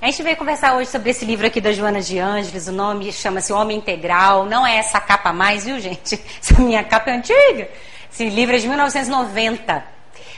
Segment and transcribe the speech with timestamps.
[0.00, 3.12] A gente veio conversar hoje sobre esse livro aqui da Joana de Ângeles, o nome
[3.12, 6.14] chama-se Homem Integral, não é essa capa mais, viu gente?
[6.40, 7.68] Essa minha capa é antiga.
[8.08, 9.84] Esse livro é de 1990,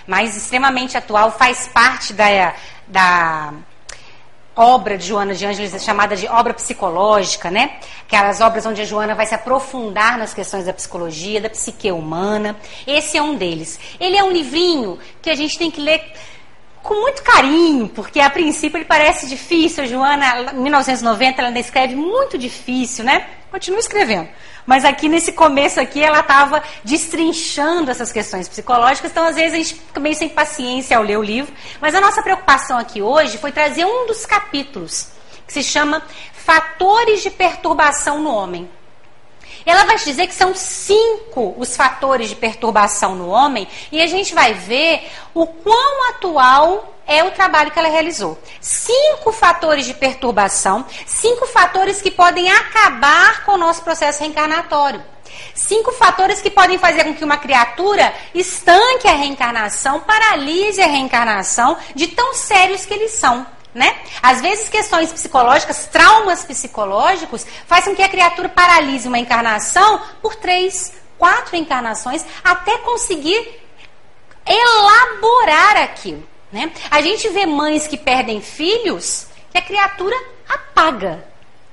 [0.07, 2.55] mas extremamente atual, faz parte da,
[2.89, 3.53] da
[4.57, 7.81] obra de Joana de Ângeles, chamada de obra psicológica, né?
[8.07, 12.57] Aquelas obras onde a Joana vai se aprofundar nas questões da psicologia, da psique humana.
[12.87, 13.79] Esse é um deles.
[14.01, 16.03] Ele é um livrinho que a gente tem que ler
[16.83, 19.85] com muito carinho, porque a princípio ele parece difícil.
[19.85, 23.27] A Joana, em 1990, ela ainda escreve muito difícil, né?
[23.51, 24.29] Continua escrevendo.
[24.67, 29.57] Mas aqui nesse começo aqui ela estava destrinchando essas questões psicológicas, então às vezes a
[29.57, 31.53] gente fica meio sem paciência ao ler o livro.
[31.81, 35.09] Mas a nossa preocupação aqui hoje foi trazer um dos capítulos,
[35.47, 38.71] que se chama Fatores de Perturbação no Homem.
[39.65, 44.35] Ela vai dizer que são cinco os fatores de perturbação no homem e a gente
[44.35, 48.39] vai ver o quão atual é o trabalho que ela realizou.
[48.61, 55.03] Cinco fatores de perturbação, cinco fatores que podem acabar com o nosso processo reencarnatório.
[55.55, 61.77] Cinco fatores que podem fazer com que uma criatura estanque a reencarnação, paralise a reencarnação,
[61.95, 63.47] de tão sérios que eles são.
[63.73, 64.01] Né?
[64.21, 70.35] Às vezes, questões psicológicas, traumas psicológicos, fazem com que a criatura paralise uma encarnação por
[70.35, 73.61] três, quatro encarnações, até conseguir
[74.45, 76.27] elaborar aquilo.
[76.51, 76.73] Né?
[76.91, 80.17] A gente vê mães que perdem filhos que a criatura
[80.49, 81.25] apaga.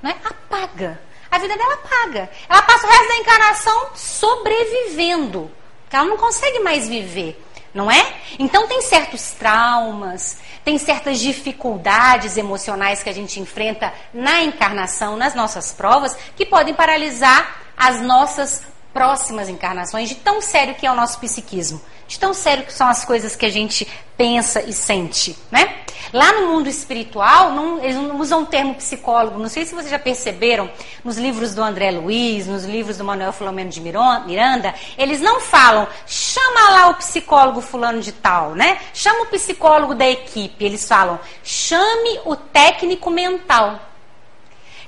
[0.01, 0.15] Né?
[0.23, 0.99] Apaga.
[1.31, 2.29] A vida dela apaga.
[2.47, 5.51] Ela passa o resto da encarnação sobrevivendo.
[5.83, 7.43] Porque ela não consegue mais viver.
[7.77, 8.15] Não é?
[8.39, 15.35] Então tem certos traumas, tem certas dificuldades emocionais que a gente enfrenta na encarnação, nas
[15.35, 18.63] nossas provas, que podem paralisar as nossas
[18.97, 22.87] próximas encarnações, de tão sério que é o nosso psiquismo, de tão sério que são
[22.87, 25.81] as coisas que a gente pensa e sente, né?
[26.11, 29.37] Lá no mundo espiritual, não, eles não usam o termo psicólogo.
[29.37, 30.67] Não sei se vocês já perceberam
[31.03, 35.87] nos livros do André Luiz, nos livros do Manuel Filomeno de Miranda, eles não falam,
[36.07, 38.79] chama lá o psicólogo fulano de tal, né?
[38.95, 40.65] Chama o psicólogo da equipe.
[40.65, 43.79] Eles falam, chame o técnico mental.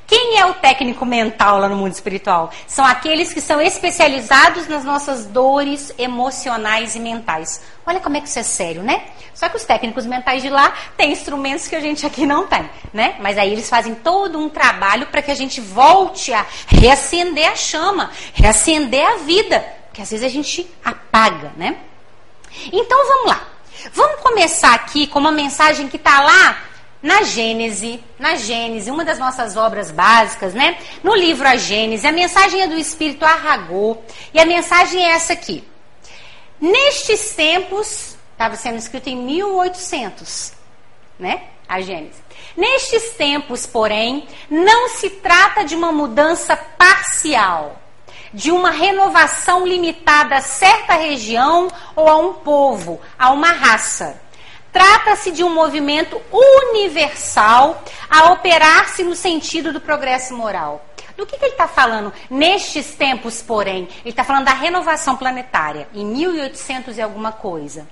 [0.09, 2.51] Quem é o técnico mental lá no mundo espiritual?
[2.65, 7.61] São aqueles que são especializados nas nossas dores emocionais e mentais.
[7.85, 9.03] Olha como é que isso é sério, né?
[9.35, 12.67] Só que os técnicos mentais de lá têm instrumentos que a gente aqui não tem,
[12.91, 13.17] né?
[13.19, 17.55] Mas aí eles fazem todo um trabalho para que a gente volte a reacender a
[17.55, 21.77] chama, reacender a vida, porque às vezes a gente apaga, né?
[22.73, 23.47] Então vamos lá.
[23.93, 26.68] Vamos começar aqui com uma mensagem que está lá
[27.01, 30.77] na Gênese, na Gênese, uma das nossas obras básicas, né?
[31.01, 33.97] No livro A Gênese, a mensagem é do Espírito Arragô,
[34.33, 35.63] e a mensagem é essa aqui.
[36.59, 40.53] Nestes tempos, estava sendo escrito em 1800,
[41.17, 41.43] né?
[41.67, 42.21] A Gênese.
[42.57, 47.79] Nestes tempos, porém, não se trata de uma mudança parcial,
[48.33, 54.19] de uma renovação limitada a certa região ou a um povo, a uma raça
[54.71, 60.85] Trata-se de um movimento universal a operar-se no sentido do progresso moral.
[61.19, 63.89] Do que, que ele está falando nestes tempos, porém?
[64.05, 67.85] Ele está falando da renovação planetária, em 1800 e alguma coisa.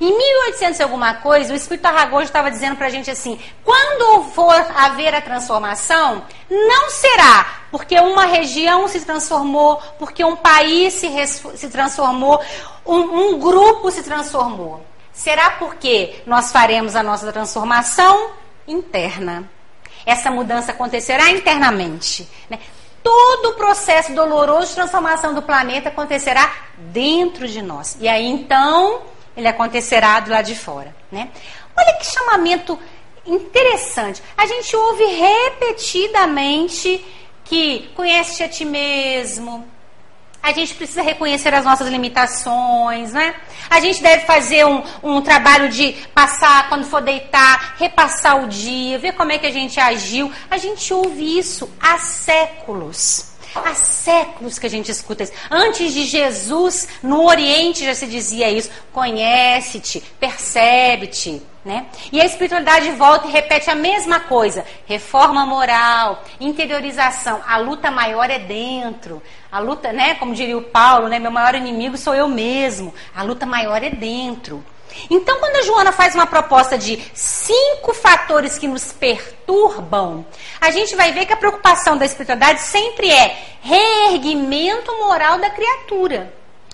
[0.00, 4.24] Em 1800 e alguma coisa, o Espírito Arragoso estava dizendo para a gente assim: quando
[4.30, 11.08] for haver a transformação, não será porque uma região se transformou, porque um país se,
[11.26, 12.40] se transformou,
[12.86, 14.80] um, um grupo se transformou.
[15.12, 18.30] Será porque nós faremos a nossa transformação
[18.66, 19.48] interna.
[20.06, 22.28] Essa mudança acontecerá internamente.
[22.48, 22.58] Né?
[23.02, 27.96] Todo o processo doloroso de transformação do planeta acontecerá dentro de nós.
[28.00, 29.02] E aí então
[29.36, 30.94] ele acontecerá do lado de fora.
[31.10, 31.30] Né?
[31.76, 32.78] Olha que chamamento
[33.26, 34.22] interessante.
[34.36, 37.04] A gente ouve repetidamente
[37.44, 39.66] que conhece a ti mesmo,
[40.42, 43.34] a gente precisa reconhecer as nossas limitações, né?
[43.68, 48.98] A gente deve fazer um, um trabalho de passar, quando for deitar, repassar o dia,
[48.98, 50.32] ver como é que a gente agiu.
[50.50, 53.30] A gente ouve isso há séculos.
[53.54, 55.32] Há séculos que a gente escuta isso.
[55.50, 58.70] Antes de Jesus, no Oriente já se dizia isso.
[58.92, 61.42] Conhece-te, percebe-te.
[61.62, 61.88] Né?
[62.10, 67.42] E a espiritualidade volta e repete a mesma coisa: reforma moral, interiorização.
[67.46, 69.22] A luta maior é dentro.
[69.52, 72.94] A luta, né, como diria o Paulo, né, meu maior inimigo sou eu mesmo.
[73.14, 74.64] A luta maior é dentro.
[75.10, 80.24] Então, quando a Joana faz uma proposta de cinco fatores que nos perturbam,
[80.60, 86.32] a gente vai ver que a preocupação da espiritualidade sempre é reerguimento moral da criatura.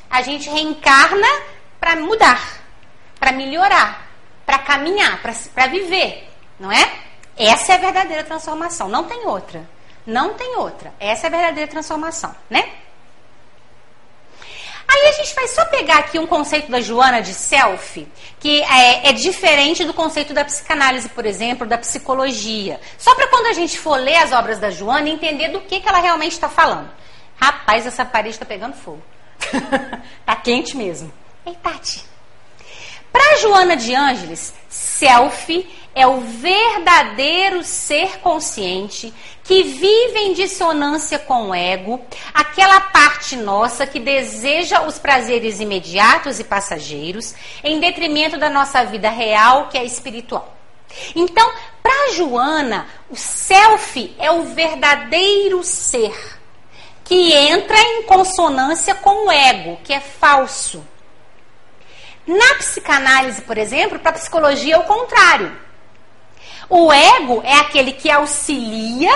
[0.09, 1.27] A gente reencarna
[1.81, 2.61] para mudar,
[3.19, 4.06] para melhorar,
[4.47, 7.01] para caminhar, para viver, não é?
[7.37, 9.69] Essa é a verdadeira transformação, não tem outra.
[10.07, 10.95] Não tem outra.
[11.01, 12.71] Essa é a verdadeira transformação, né?
[14.89, 18.07] Aí a gente vai só pegar aqui um conceito da Joana de self,
[18.39, 22.81] que é, é diferente do conceito da psicanálise, por exemplo, da psicologia.
[22.97, 25.89] Só para quando a gente for ler as obras da Joana, entender do que, que
[25.89, 26.89] ela realmente está falando.
[27.37, 29.03] Rapaz, essa parede está pegando fogo.
[30.25, 31.13] tá quente mesmo.
[31.45, 32.16] Ei, Tati.
[33.17, 39.11] Para Joana de Ângeles, self é o verdadeiro ser consciente
[39.43, 41.99] que vive em dissonância com o ego,
[42.35, 47.35] aquela parte nossa que deseja os prazeres imediatos e passageiros,
[47.65, 50.55] em detrimento da nossa vida real, que é espiritual.
[51.15, 51.51] Então,
[51.83, 56.39] para Joana, o self é o verdadeiro ser
[57.03, 60.85] que entra em consonância com o ego, que é falso.
[62.27, 65.53] Na psicanálise, por exemplo, para a psicologia é o contrário.
[66.69, 69.13] O ego é aquele que auxilia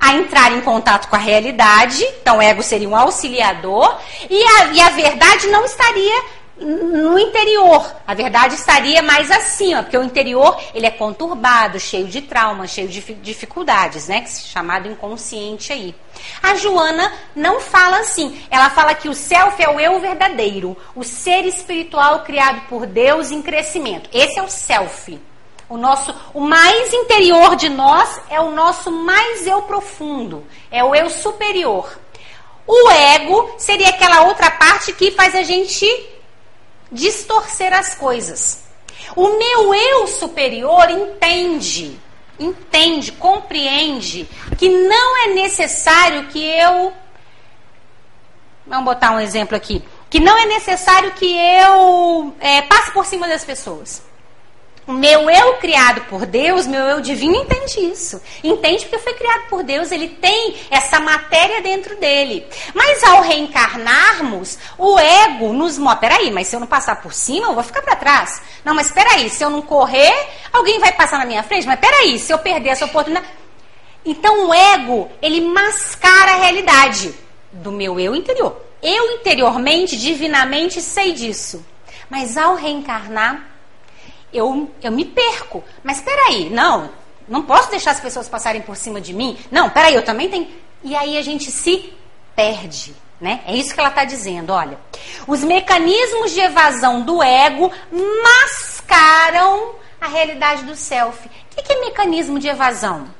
[0.00, 3.98] a entrar em contato com a realidade, então o ego seria um auxiliador,
[4.28, 6.24] e a, e a verdade não estaria
[6.60, 7.94] no interior.
[8.06, 12.88] A verdade estaria mais acima, porque o interior ele é conturbado, cheio de traumas, cheio
[12.88, 14.24] de dificuldades, né?
[14.26, 15.94] Chamado inconsciente aí.
[16.42, 18.40] A Joana não fala assim.
[18.50, 23.30] Ela fala que o self é o eu verdadeiro, o ser espiritual criado por Deus
[23.30, 24.10] em crescimento.
[24.12, 25.18] Esse é o self.
[25.68, 30.94] O nosso, o mais interior de nós é o nosso mais eu profundo, é o
[30.94, 31.96] eu superior.
[32.66, 35.86] O ego seria aquela outra parte que faz a gente
[36.90, 38.64] distorcer as coisas.
[39.16, 41.98] O meu eu superior entende,
[42.38, 44.28] entende, compreende
[44.58, 46.92] que não é necessário que eu.
[48.66, 49.82] Vamos botar um exemplo aqui.
[50.08, 54.02] Que não é necessário que eu é, passe por cima das pessoas.
[54.90, 58.20] Meu eu criado por Deus, meu eu divino, entende isso.
[58.42, 62.46] Entende porque foi criado por Deus, ele tem essa matéria dentro dele.
[62.74, 67.48] Mas ao reencarnarmos, o ego nos mostra: peraí, mas se eu não passar por cima,
[67.48, 68.42] eu vou ficar para trás.
[68.64, 71.66] Não, mas peraí, se eu não correr, alguém vai passar na minha frente.
[71.66, 73.26] Mas peraí, se eu perder essa oportunidade.
[74.04, 77.14] Então o ego, ele mascara a realidade
[77.52, 78.56] do meu eu interior.
[78.82, 81.64] Eu interiormente, divinamente, sei disso.
[82.08, 83.49] Mas ao reencarnar,
[84.32, 85.62] eu, eu me perco.
[85.82, 86.90] Mas peraí, não,
[87.28, 89.38] não posso deixar as pessoas passarem por cima de mim.
[89.50, 90.48] Não, peraí, eu também tenho.
[90.82, 91.92] E aí a gente se
[92.34, 92.94] perde.
[93.20, 93.42] Né?
[93.46, 94.50] É isso que ela está dizendo.
[94.50, 94.78] Olha,
[95.26, 97.70] os mecanismos de evasão do ego
[98.22, 101.28] mascaram a realidade do self.
[101.28, 103.14] O que é mecanismo de evasão?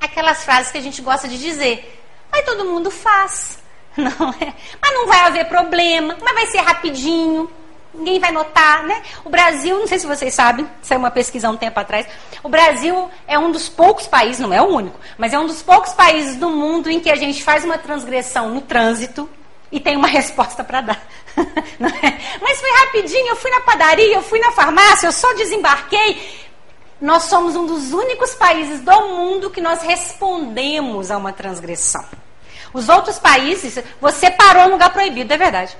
[0.00, 2.02] Aquelas frases que a gente gosta de dizer.
[2.32, 3.62] Mas todo mundo faz.
[3.96, 4.54] Não é?
[4.80, 7.50] Mas não vai haver problema, mas vai ser rapidinho
[7.98, 9.02] ninguém vai notar, né?
[9.24, 12.06] O Brasil, não sei se vocês sabem, saiu uma pesquisa há um tempo atrás,
[12.42, 15.62] o Brasil é um dos poucos países, não é o único, mas é um dos
[15.62, 19.28] poucos países do mundo em que a gente faz uma transgressão no trânsito
[19.70, 21.02] e tem uma resposta para dar.
[21.80, 22.38] É?
[22.40, 26.48] Mas foi rapidinho, eu fui na padaria, eu fui na farmácia, eu só desembarquei.
[27.00, 32.04] Nós somos um dos únicos países do mundo que nós respondemos a uma transgressão.
[32.72, 35.76] Os outros países, você parou no lugar proibido, é verdade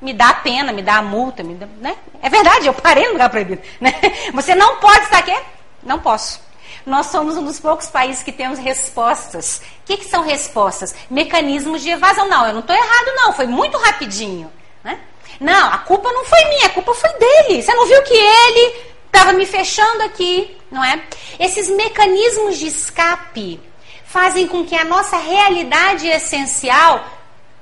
[0.00, 1.96] me dá a pena, me dá a multa, me dá, né?
[2.22, 3.62] É verdade, eu parei no lugar proibido.
[3.80, 3.92] Né?
[4.32, 5.36] Você não pode estar aqui?
[5.82, 6.40] Não posso.
[6.86, 9.60] Nós somos um dos poucos países que temos respostas.
[9.82, 10.94] O que, que são respostas?
[11.10, 12.28] Mecanismos de evasão.
[12.28, 13.32] Não, eu não estou errado, não.
[13.32, 14.50] Foi muito rapidinho.
[14.82, 14.98] Né?
[15.40, 17.62] Não, a culpa não foi minha, a culpa foi dele.
[17.62, 21.02] Você não viu que ele estava me fechando aqui, não é?
[21.38, 23.60] Esses mecanismos de escape
[24.04, 27.04] fazem com que a nossa realidade essencial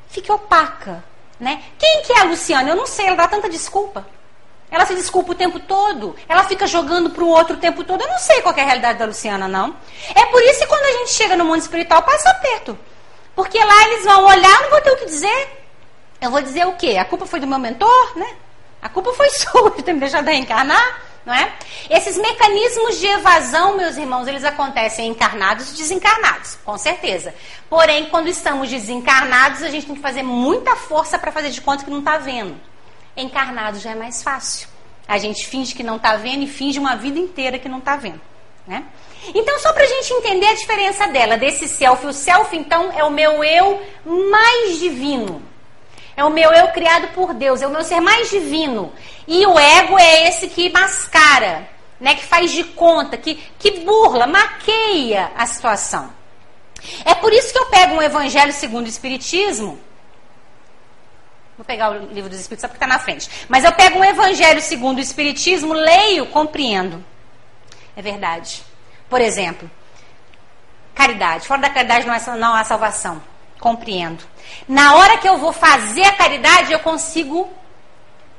[0.08, 1.02] fique opaca,
[1.38, 1.62] né?
[1.78, 2.70] Quem que é a Luciana?
[2.70, 4.06] Eu não sei, ela dá tanta desculpa.
[4.70, 6.16] Ela se desculpa o tempo todo.
[6.28, 8.00] Ela fica jogando para o outro o tempo todo.
[8.00, 9.76] Eu não sei qual é a realidade da Luciana, não.
[10.14, 12.76] É por isso que quando a gente chega no mundo espiritual, passa aperto.
[13.34, 15.62] Porque lá eles vão olhar, não vou ter o que dizer.
[16.20, 16.96] Eu vou dizer o quê?
[16.98, 18.34] A culpa foi do meu mentor, né?
[18.82, 21.52] A culpa foi sua de ter me deixado reencarnar não é?
[21.90, 27.34] Esses mecanismos de evasão, meus irmãos, eles acontecem encarnados e desencarnados, com certeza.
[27.68, 31.84] Porém, quando estamos desencarnados, a gente tem que fazer muita força para fazer de conta
[31.84, 32.54] que não está vendo.
[33.16, 34.68] Encarnado já é mais fácil.
[35.08, 37.96] A gente finge que não está vendo e finge uma vida inteira que não está
[37.96, 38.20] vendo,
[38.64, 38.84] né?
[39.34, 42.06] Então, só para a gente entender a diferença dela, desse self.
[42.06, 45.42] O self, então, é o meu eu mais divino.
[46.16, 48.92] É o meu eu criado por Deus, é o meu ser mais divino.
[49.26, 51.68] E o ego é esse que mascara,
[52.00, 56.10] né, que faz de conta, que, que burla, maqueia a situação.
[57.04, 59.78] É por isso que eu pego um evangelho segundo o Espiritismo.
[61.56, 63.28] Vou pegar o livro dos Espíritos só porque está na frente.
[63.48, 67.04] Mas eu pego um evangelho segundo o Espiritismo, leio, compreendo.
[67.96, 68.62] É verdade.
[69.08, 69.70] Por exemplo,
[70.94, 71.46] caridade.
[71.46, 73.22] Fora da caridade não, é, não há salvação.
[73.58, 74.22] Compreendo.
[74.68, 77.48] Na hora que eu vou fazer a caridade, eu consigo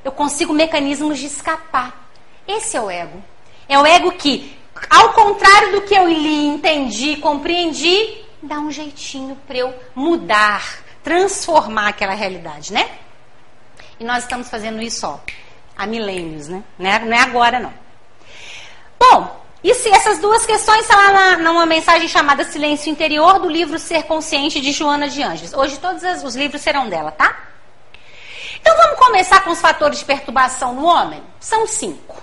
[0.07, 2.09] eu consigo mecanismos de escapar.
[2.47, 3.21] Esse é o ego.
[3.67, 4.57] É o ego que,
[4.89, 10.63] ao contrário do que eu li, entendi, compreendi, dá um jeitinho para eu mudar,
[11.03, 12.89] transformar aquela realidade, né?
[13.99, 15.19] E nós estamos fazendo isso ó,
[15.75, 16.63] há milênios, né?
[16.79, 17.73] Não é, não é agora, não.
[18.97, 23.77] Bom, e se essas duas questões estão lá numa mensagem chamada Silêncio Interior, do livro
[23.77, 25.51] Ser Consciente, de Joana de Anjos.
[25.51, 27.37] Hoje todos os livros serão dela, tá?
[28.61, 31.21] Então vamos começar com os fatores de perturbação no homem?
[31.37, 32.15] São cinco.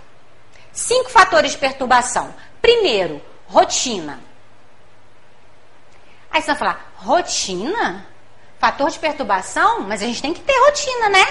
[0.72, 2.34] Cinco fatores de perturbação.
[2.62, 4.20] Primeiro, rotina.
[6.30, 8.06] Aí você vai falar, rotina?
[8.58, 9.80] Fator de perturbação?
[9.80, 11.26] Mas a gente tem que ter rotina, né?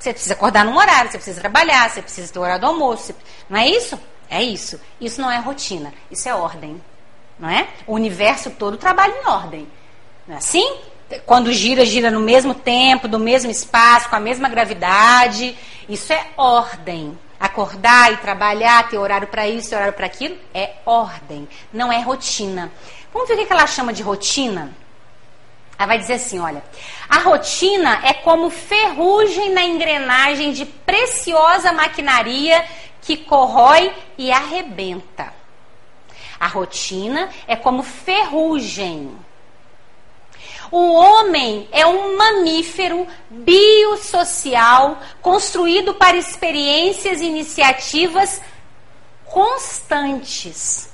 [0.00, 3.14] Você precisa acordar num horário, você precisa trabalhar, você precisa ter hora do almoço.
[3.48, 3.96] Não é isso?
[4.34, 4.80] É isso.
[5.00, 6.82] Isso não é rotina, isso é ordem.
[7.38, 7.68] Não é?
[7.86, 9.68] O universo todo trabalha em ordem.
[10.26, 10.76] Não é assim?
[11.24, 15.56] Quando gira, gira no mesmo tempo, do mesmo espaço, com a mesma gravidade.
[15.88, 17.16] Isso é ordem.
[17.38, 22.00] Acordar e trabalhar, ter horário para isso, ter horário para aquilo, é ordem, não é
[22.00, 22.72] rotina.
[23.12, 24.72] Vamos ver o que ela chama de rotina?
[25.78, 26.62] Ela vai dizer assim: olha,
[27.08, 32.64] a rotina é como ferrugem na engrenagem de preciosa maquinaria
[33.04, 35.32] que corrói e arrebenta.
[36.40, 39.16] A rotina é como ferrugem
[40.70, 48.42] o homem é um mamífero biosocial construído para experiências e iniciativas
[49.24, 50.92] constantes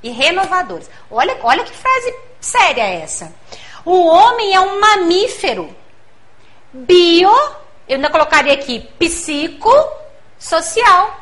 [0.00, 0.88] e renovadoras.
[1.10, 3.34] Olha, olha que frase séria essa.
[3.84, 5.74] O homem é um mamífero
[6.72, 7.28] bio,
[7.88, 11.18] eu ainda colocaria aqui psicossocial.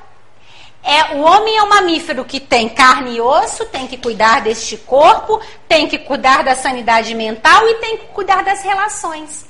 [0.82, 4.76] É, o homem é um mamífero que tem carne e osso, tem que cuidar deste
[4.76, 9.47] corpo, tem que cuidar da sanidade mental e tem que cuidar das relações.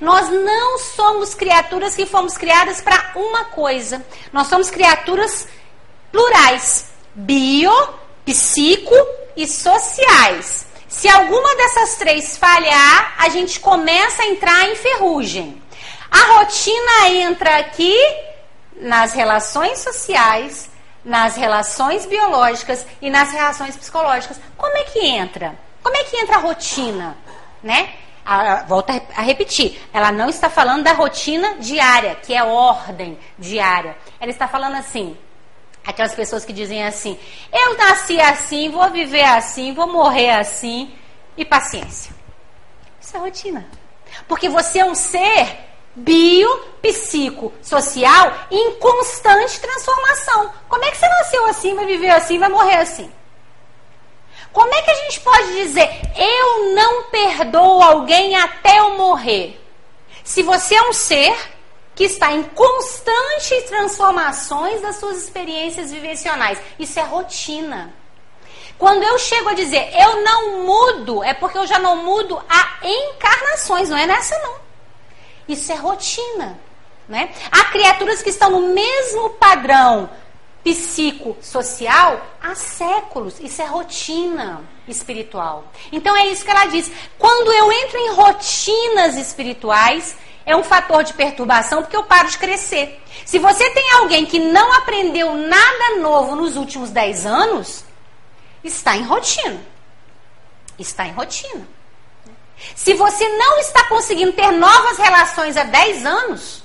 [0.00, 4.04] Nós não somos criaturas que fomos criadas para uma coisa.
[4.32, 5.46] Nós somos criaturas
[6.10, 7.72] plurais: bio,
[8.24, 8.94] psico
[9.36, 10.66] e sociais.
[10.88, 15.62] Se alguma dessas três falhar, a gente começa a entrar em ferrugem.
[16.10, 17.96] A rotina entra aqui
[18.74, 20.69] nas relações sociais,
[21.04, 24.40] nas relações biológicas e nas relações psicológicas.
[24.56, 25.58] Como é que entra?
[25.82, 27.16] Como é que entra a rotina?
[27.62, 27.94] Né?
[28.24, 33.96] A, volta a repetir, ela não está falando da rotina diária, que é ordem diária.
[34.20, 35.16] Ela está falando assim,
[35.84, 37.18] aquelas pessoas que dizem assim:
[37.52, 40.94] eu nasci assim, vou viver assim, vou morrer assim,
[41.36, 42.14] e paciência.
[43.00, 43.66] Isso é rotina.
[44.28, 45.69] Porque você é um ser
[46.00, 46.48] bio,
[46.82, 50.52] psico, social em constante transformação.
[50.68, 53.10] Como é que você nasceu assim, vai viver assim, vai morrer assim?
[54.52, 59.60] Como é que a gente pode dizer eu não perdoo alguém até eu morrer?
[60.24, 61.36] Se você é um ser
[61.94, 67.94] que está em constantes transformações das suas experiências vivenciais, isso é rotina.
[68.78, 72.78] Quando eu chego a dizer eu não mudo, é porque eu já não mudo há
[72.82, 74.69] encarnações, não é nessa não.
[75.52, 76.58] Isso é rotina.
[77.08, 77.34] Né?
[77.50, 80.08] Há criaturas que estão no mesmo padrão
[80.62, 83.40] psicossocial há séculos.
[83.40, 85.64] Isso é rotina espiritual.
[85.90, 86.90] Então é isso que ela diz.
[87.18, 90.16] Quando eu entro em rotinas espirituais,
[90.46, 93.02] é um fator de perturbação porque eu paro de crescer.
[93.26, 97.84] Se você tem alguém que não aprendeu nada novo nos últimos 10 anos,
[98.62, 99.60] está em rotina.
[100.78, 101.79] Está em rotina.
[102.74, 106.62] Se você não está conseguindo ter novas relações há 10 anos,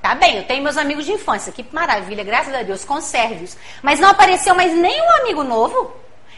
[0.00, 3.56] tá bem, eu tenho meus amigos de infância, que maravilha, graças a Deus, conserve-os.
[3.82, 5.94] Mas não apareceu mais nenhum amigo novo,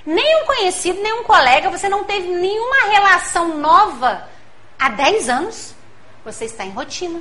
[0.07, 4.29] nenhum conhecido, nenhum colega, você não teve nenhuma relação nova
[4.79, 5.75] há 10 anos,
[6.25, 7.21] você está em rotina.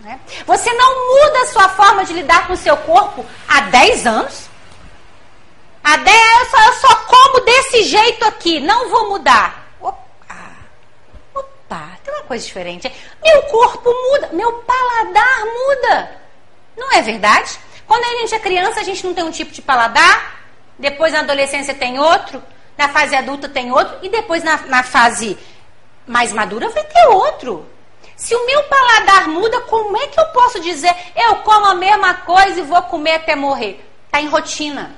[0.00, 0.18] Né?
[0.46, 4.48] Você não muda a sua forma de lidar com o seu corpo há 10 anos.
[5.84, 9.59] Há 10 eu só, eu só como desse jeito aqui, não vou mudar.
[11.70, 12.90] Opa, tem uma coisa diferente.
[13.22, 16.20] Meu corpo muda, meu paladar muda.
[16.76, 17.56] Não é verdade?
[17.86, 20.40] Quando a gente é criança, a gente não tem um tipo de paladar,
[20.76, 22.42] depois na adolescência tem outro,
[22.76, 25.38] na fase adulta tem outro, e depois na, na fase
[26.08, 27.64] mais madura vai ter outro.
[28.16, 32.14] Se o meu paladar muda, como é que eu posso dizer eu como a mesma
[32.14, 33.84] coisa e vou comer até morrer?
[34.06, 34.96] Está em rotina.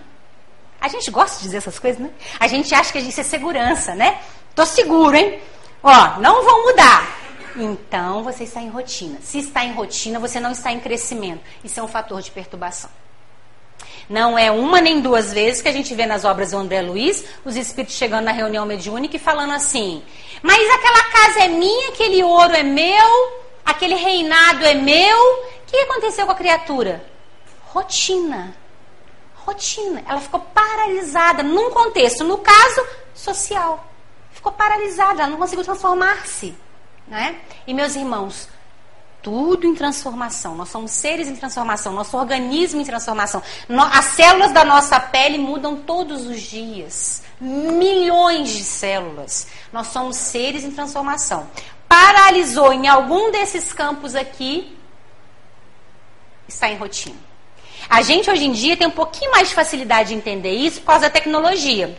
[0.81, 2.11] A gente gosta de dizer essas coisas, né?
[2.41, 4.21] A gente acha que a gente é segurança, né?
[4.55, 5.41] Tô seguro, hein?
[5.83, 7.19] Ó, não vão mudar.
[7.57, 9.19] Então você está em rotina.
[9.21, 11.43] Se está em rotina, você não está em crescimento.
[11.63, 12.91] Isso é um fator de perturbação.
[14.09, 17.25] Não é uma nem duas vezes que a gente vê nas obras do André Luiz
[17.45, 20.03] os espíritos chegando na reunião mediúnica e falando assim:
[20.43, 23.33] Mas aquela casa é minha, aquele ouro é meu,
[23.65, 25.19] aquele reinado é meu.
[25.19, 27.05] O que aconteceu com a criatura?
[27.67, 28.55] Rotina.
[29.35, 30.03] Rotina.
[30.07, 33.92] Ela ficou paralisada num contexto, no caso, social.
[34.43, 36.53] Ficou paralisada, ela não conseguiu transformar-se.
[37.07, 37.37] Né?
[37.65, 38.49] E meus irmãos,
[39.23, 40.57] tudo em transformação.
[40.57, 43.41] Nós somos seres em transformação, nosso organismo em transformação.
[43.93, 47.23] as células da nossa pele mudam todos os dias.
[47.41, 49.47] Milhões de células.
[49.73, 51.49] Nós somos seres em transformação.
[51.89, 54.77] Paralisou em algum desses campos aqui,
[56.49, 57.15] está em rotina.
[57.89, 60.87] A gente hoje em dia tem um pouquinho mais de facilidade de entender isso por
[60.87, 61.97] causa da tecnologia.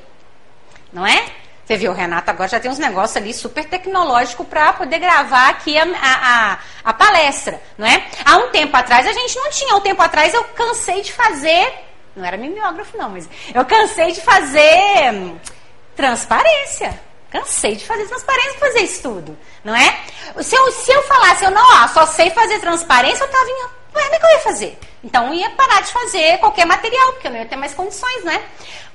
[0.92, 1.43] Não é?
[1.66, 5.50] Você viu, o Renato agora já tem uns negócios ali super tecnológicos para poder gravar
[5.50, 8.06] aqui a, a, a, palestra, não é?
[8.26, 9.74] Há um tempo atrás a gente não tinha.
[9.74, 11.74] Há um tempo atrás eu cansei de fazer,
[12.16, 15.38] não era mimeógrafo não, mas eu cansei de fazer hum,
[15.96, 17.00] transparência.
[17.32, 19.98] Cansei de fazer transparência fazer isso tudo, não é?
[20.42, 23.64] Se eu, se eu falasse, eu não, ó, só sei fazer transparência, eu tava em.
[23.96, 24.80] Ué, é que eu ia fazer?
[25.04, 28.24] Então eu ia parar de fazer qualquer material, porque eu não ia ter mais condições,
[28.24, 28.44] né?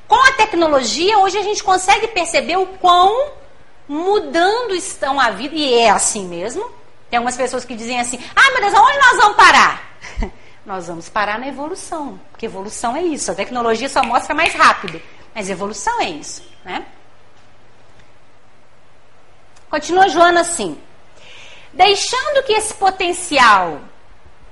[0.08, 3.30] Com a tecnologia, hoje a gente consegue perceber o quão
[3.86, 6.68] mudando estão a vida, e é assim mesmo.
[7.10, 9.98] Tem algumas pessoas que dizem assim: ah, meu Deus, aonde nós vamos parar?
[10.64, 13.30] nós vamos parar na evolução, porque evolução é isso.
[13.30, 15.00] A tecnologia só mostra mais rápido,
[15.34, 16.86] mas evolução é isso, né?
[19.68, 20.80] Continua Joana assim:
[21.72, 23.78] deixando que esse potencial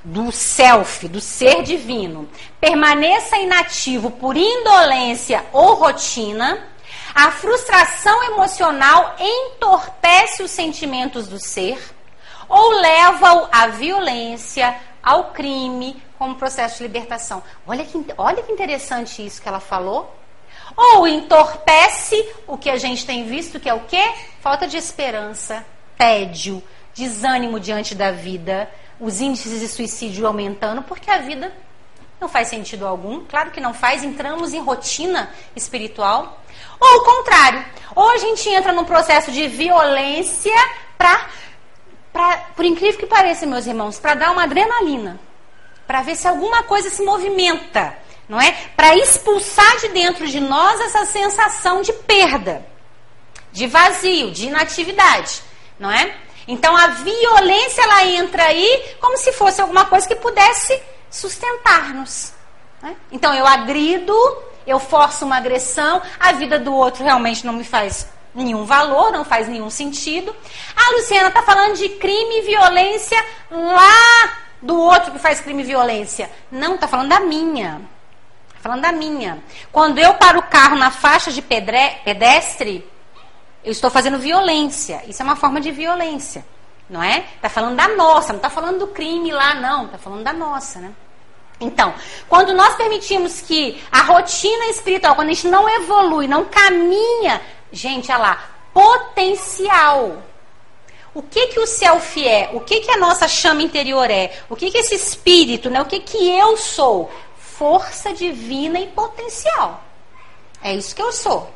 [0.06, 2.28] do self, do ser divino,
[2.60, 6.64] permaneça inativo por indolência ou rotina,
[7.12, 11.82] a frustração emocional entorpece os sentimentos do ser
[12.48, 17.42] ou leva-o à violência, ao crime, como processo de libertação.
[17.66, 20.14] Olha que, olha que interessante isso que ela falou.
[20.76, 24.12] Ou entorpece o que a gente tem visto, que é o quê?
[24.40, 25.66] Falta de esperança,
[25.98, 26.62] tédio,
[26.94, 31.52] desânimo diante da vida, os índices de suicídio aumentando, porque a vida
[32.20, 33.24] não faz sentido algum.
[33.24, 36.42] Claro que não faz, entramos em rotina espiritual.
[36.80, 40.54] Ou o contrário, ou a gente entra num processo de violência
[40.96, 45.18] para, por incrível que pareça, meus irmãos, para dar uma adrenalina,
[45.86, 47.96] para ver se alguma coisa se movimenta,
[48.28, 48.52] não é?
[48.74, 52.66] Para expulsar de dentro de nós essa sensação de perda,
[53.52, 55.42] de vazio, de inatividade,
[55.78, 56.14] não é?
[56.46, 60.80] Então a violência ela entra aí como se fosse alguma coisa que pudesse
[61.10, 62.32] sustentar-nos.
[62.82, 62.96] Né?
[63.10, 64.14] Então eu agrido,
[64.66, 69.24] eu forço uma agressão, a vida do outro realmente não me faz nenhum valor, não
[69.24, 70.34] faz nenhum sentido.
[70.76, 75.66] A Luciana está falando de crime e violência lá do outro que faz crime e
[75.66, 76.30] violência.
[76.50, 77.80] Não, está falando da minha.
[78.54, 79.42] Tá falando da minha.
[79.72, 82.86] Quando eu paro o carro na faixa de pedestre,
[83.66, 85.02] eu estou fazendo violência.
[85.08, 86.46] Isso é uma forma de violência,
[86.88, 87.24] não é?
[87.34, 89.86] Está falando da nossa, não está falando do crime lá, não.
[89.86, 90.92] Está falando da nossa, né?
[91.58, 91.92] Então,
[92.28, 98.12] quando nós permitimos que a rotina espiritual, quando a gente não evolui, não caminha, gente,
[98.12, 100.22] olha lá, potencial.
[101.12, 102.50] O que que o self é?
[102.52, 104.38] O que que a nossa chama interior é?
[104.48, 105.80] O que que esse espírito, né?
[105.80, 107.10] O que que eu sou?
[107.36, 109.82] Força divina e potencial.
[110.62, 111.55] É isso que eu sou.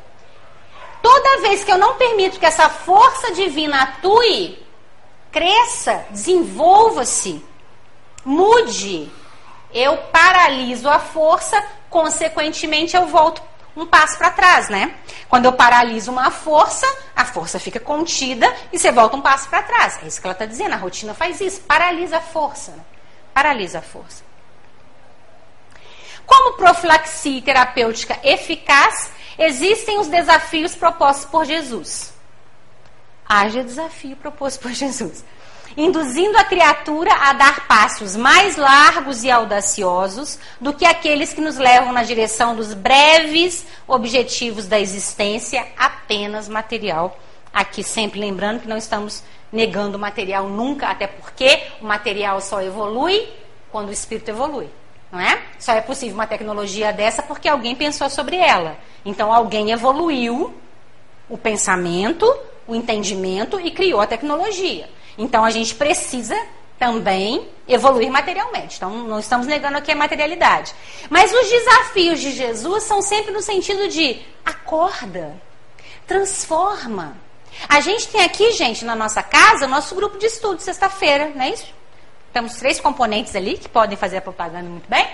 [1.01, 4.61] Toda vez que eu não permito que essa força divina atue,
[5.31, 7.43] cresça, desenvolva-se,
[8.23, 9.11] mude,
[9.73, 13.41] eu paraliso a força, consequentemente eu volto
[13.75, 14.95] um passo para trás, né?
[15.29, 16.85] Quando eu paraliso uma força,
[17.15, 19.97] a força fica contida e você volta um passo para trás.
[20.03, 20.73] É isso que ela está dizendo.
[20.73, 22.71] A rotina faz isso, paralisa a força.
[22.71, 22.83] Né?
[23.33, 24.23] Paralisa a força.
[26.25, 29.11] Como profilaxia terapêutica eficaz,
[29.43, 32.13] Existem os desafios propostos por Jesus.
[33.27, 35.25] Haja desafio proposto por Jesus.
[35.75, 41.57] Induzindo a criatura a dar passos mais largos e audaciosos do que aqueles que nos
[41.57, 47.19] levam na direção dos breves objetivos da existência apenas material.
[47.51, 52.61] Aqui sempre lembrando que não estamos negando o material nunca, até porque o material só
[52.61, 53.27] evolui
[53.71, 54.69] quando o espírito evolui
[55.11, 55.41] não é?
[55.59, 58.77] Só é possível uma tecnologia dessa porque alguém pensou sobre ela.
[59.05, 60.53] Então alguém evoluiu
[61.29, 62.25] o pensamento,
[62.67, 64.89] o entendimento e criou a tecnologia.
[65.17, 66.35] Então a gente precisa
[66.79, 68.77] também evoluir materialmente.
[68.77, 70.73] Então não estamos negando aqui a materialidade.
[71.09, 75.35] Mas os desafios de Jesus são sempre no sentido de acorda,
[76.07, 77.17] transforma.
[77.67, 81.43] A gente tem aqui, gente, na nossa casa, o nosso grupo de estudo, sexta-feira, não
[81.43, 81.80] é isso?
[82.33, 85.07] Temos três componentes ali que podem fazer a propaganda muito bem.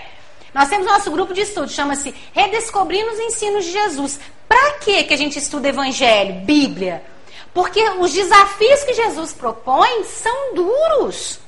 [0.54, 4.20] Nós temos nosso grupo de estudo, chama-se Redescobrindo os Ensinos de Jesus.
[4.48, 7.04] Para que que a gente estuda Evangelho, Bíblia?
[7.52, 11.40] Porque os desafios que Jesus propõe são duros.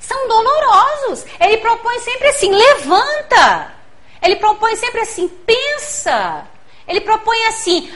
[0.00, 1.24] São dolorosos.
[1.38, 3.72] Ele propõe sempre assim: levanta.
[4.20, 6.46] Ele propõe sempre assim: pensa.
[6.88, 7.90] Ele propõe assim: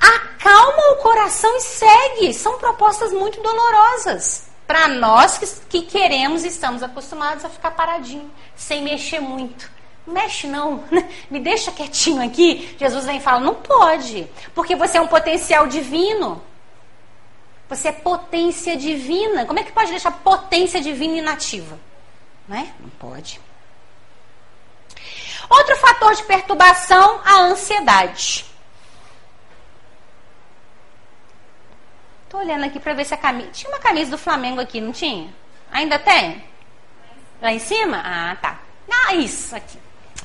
[0.00, 2.34] acalma o coração e segue.
[2.34, 8.30] São propostas muito dolorosas para nós que, que queremos e estamos acostumados a ficar paradinho,
[8.54, 9.68] sem mexer muito.
[10.06, 10.84] Mexe não,
[11.28, 12.76] me deixa quietinho aqui.
[12.78, 16.40] Jesus vem e fala: não pode, porque você é um potencial divino.
[17.68, 19.44] Você é potência divina.
[19.44, 21.76] Como é que pode deixar potência divina inativa?
[22.46, 22.72] Não é?
[22.78, 23.40] Não pode.
[25.48, 28.44] Outro fator de perturbação, a ansiedade.
[32.30, 33.50] Tô olhando aqui para ver se a camisa.
[33.50, 35.34] Tinha uma camisa do Flamengo aqui, não tinha?
[35.72, 36.44] Ainda tem?
[37.42, 38.00] Lá em cima?
[38.04, 38.60] Ah, tá.
[38.88, 39.76] Ah, isso aqui.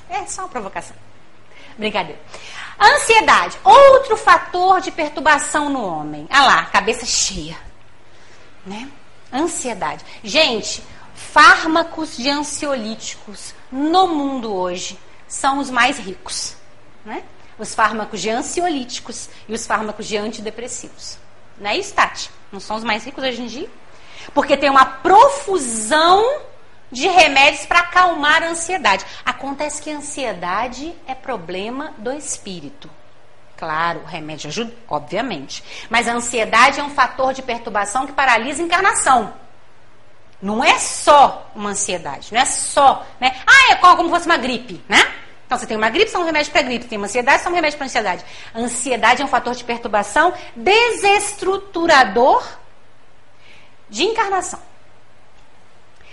[0.08, 0.96] É só uma provocação.
[1.76, 2.22] Brincadeira.
[2.80, 6.28] Ansiedade, outro fator de perturbação no homem.
[6.30, 7.58] Ah lá, cabeça cheia.
[8.64, 8.88] Né?
[9.34, 10.06] Ansiedade.
[10.24, 10.84] Gente,
[11.16, 16.56] fármacos de ansiolíticos no mundo hoje são os mais ricos.
[17.04, 17.24] Né?
[17.58, 21.25] Os fármacos de ansiolíticos e os fármacos de antidepressivos.
[21.60, 22.30] Não é isso, Tati?
[22.52, 23.70] Não são os mais ricos hoje em dia?
[24.34, 26.42] Porque tem uma profusão
[26.92, 29.06] de remédios para acalmar a ansiedade.
[29.26, 32.90] Acontece que a ansiedade é problema do espírito.
[33.58, 35.64] Claro, o remédio ajuda, obviamente.
[35.90, 39.34] Mas a ansiedade é um fator de perturbação que paralisa a encarnação.
[40.42, 43.36] Não é só uma ansiedade, não é só, né?
[43.48, 45.12] Ah, é como se fosse uma gripe, né?
[45.46, 46.86] Então, você tem uma gripe, são um remédio para gripe.
[46.86, 48.26] Tem uma ansiedade, são um remédio para ansiedade.
[48.54, 52.44] A ansiedade é um fator de perturbação desestruturador
[53.90, 54.60] de encarnação.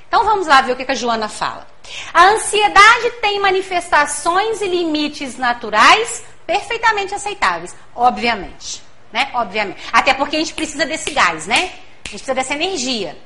[0.07, 1.67] Então, vamos lá ver o que a Joana fala.
[2.13, 8.83] A ansiedade tem manifestações e limites naturais perfeitamente aceitáveis, obviamente.
[9.11, 9.31] Né?
[9.33, 9.81] Obviamente.
[9.91, 11.57] Até porque a gente precisa desse gás, né?
[11.57, 13.17] A gente precisa dessa energia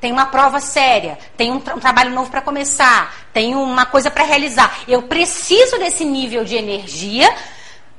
[0.00, 4.10] tem uma prova séria, tem um, tra um trabalho novo para começar, tem uma coisa
[4.10, 4.80] para realizar.
[4.88, 7.32] Eu preciso desse nível de energia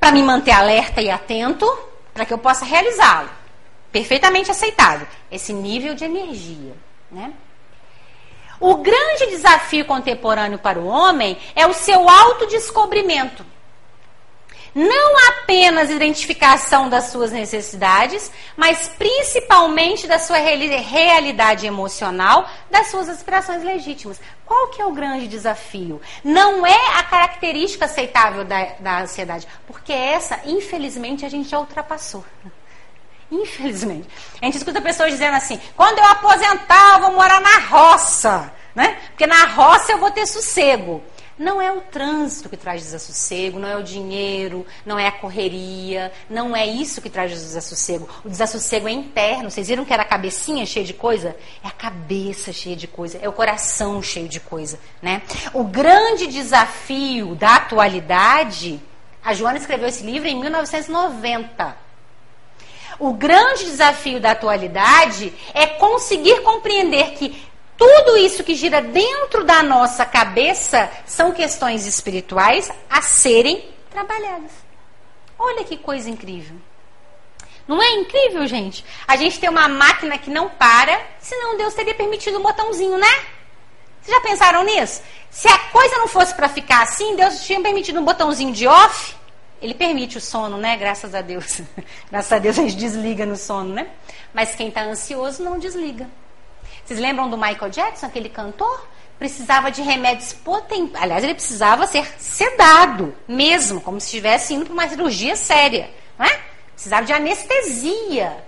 [0.00, 1.66] para me manter alerta e atento
[2.12, 3.30] para que eu possa realizá-lo.
[3.92, 5.06] Perfeitamente aceitável.
[5.30, 6.74] Esse nível de energia.
[7.10, 7.32] Né?
[8.58, 13.44] O grande desafio contemporâneo para o homem é o seu autodescobrimento.
[14.74, 23.62] Não apenas identificação das suas necessidades, mas principalmente da sua realidade emocional, das suas aspirações
[23.62, 24.20] legítimas.
[24.46, 26.00] Qual que é o grande desafio?
[26.24, 32.24] Não é a característica aceitável da, da ansiedade, porque essa, infelizmente, a gente já ultrapassou.
[33.30, 34.08] Infelizmente.
[34.40, 38.52] A gente escuta pessoas dizendo assim: quando eu aposentar, eu vou morar na roça.
[38.74, 38.98] Né?
[39.08, 41.02] Porque na roça eu vou ter sossego.
[41.38, 46.12] Não é o trânsito que traz desassossego, não é o dinheiro, não é a correria,
[46.28, 48.08] não é isso que traz desassossego.
[48.24, 49.50] O desassossego é interno.
[49.50, 51.36] Vocês viram que era a cabecinha cheia de coisa?
[51.64, 55.22] É a cabeça cheia de coisa, é o coração cheio de coisa, né?
[55.54, 58.80] O grande desafio da atualidade,
[59.24, 61.76] a Joana escreveu esse livro em 1990.
[62.98, 67.42] O grande desafio da atualidade é conseguir compreender que
[67.82, 74.52] tudo isso que gira dentro da nossa cabeça são questões espirituais a serem trabalhadas.
[75.36, 76.56] Olha que coisa incrível.
[77.66, 78.84] Não é incrível, gente?
[79.06, 83.24] A gente tem uma máquina que não para, senão Deus teria permitido um botãozinho, né?
[84.00, 85.02] Vocês já pensaram nisso?
[85.28, 89.16] Se a coisa não fosse para ficar assim, Deus tinha permitido um botãozinho de off.
[89.60, 90.76] Ele permite o sono, né?
[90.76, 91.62] Graças a Deus.
[92.08, 93.88] Graças a Deus a gente desliga no sono, né?
[94.32, 96.08] Mas quem está ansioso não desliga.
[96.84, 98.88] Vocês lembram do Michael Jackson, aquele cantor?
[99.18, 101.00] Precisava de remédios potentes.
[101.00, 105.90] Aliás, ele precisava ser sedado, mesmo, como se estivesse indo para uma cirurgia séria.
[106.18, 106.40] Não é?
[106.74, 108.44] Precisava de anestesia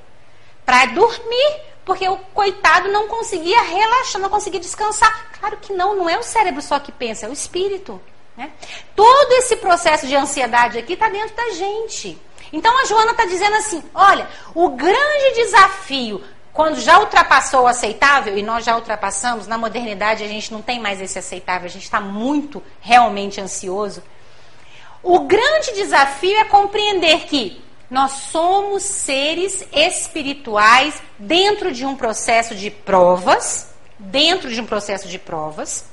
[0.67, 5.27] para dormir, porque o coitado não conseguia relaxar, não conseguia descansar.
[5.39, 8.01] Claro que não, não é o cérebro só que pensa, é o espírito.
[8.37, 8.51] Né?
[8.97, 12.19] Todo esse processo de ansiedade aqui está dentro da gente.
[12.53, 16.23] Então a Joana está dizendo assim: olha, o grande desafio
[16.55, 20.79] quando já ultrapassou o aceitável, e nós já ultrapassamos, na modernidade a gente não tem
[20.79, 24.05] mais esse aceitável, a gente está muito realmente ansioso.
[25.03, 32.71] O grande desafio é compreender que nós somos seres espirituais dentro de um processo de
[32.71, 35.87] provas, dentro de um processo de provas.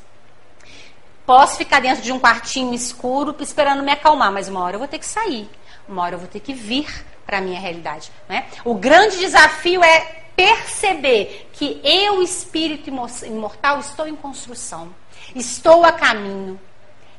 [1.25, 4.87] Posso ficar dentro de um quartinho escuro esperando me acalmar, mas uma hora eu vou
[4.87, 5.49] ter que sair,
[5.89, 8.11] uma hora eu vou ter que vir para a minha realidade.
[8.29, 8.45] Né?
[8.63, 14.93] O grande desafio é perceber que eu, espírito imortal, estou em construção.
[15.35, 16.59] Estou a caminho.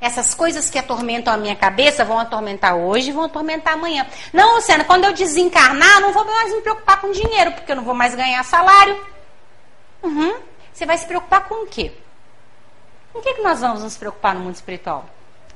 [0.00, 4.04] Essas coisas que atormentam a minha cabeça vão atormentar hoje vão atormentar amanhã.
[4.32, 7.84] Não, Luciana, quando eu desencarnar, não vou mais me preocupar com dinheiro, porque eu não
[7.84, 9.00] vou mais ganhar salário.
[10.02, 10.34] Uhum.
[10.72, 11.92] Você vai se preocupar com o quê?
[13.12, 15.04] Com o que, que nós vamos nos preocupar no mundo espiritual?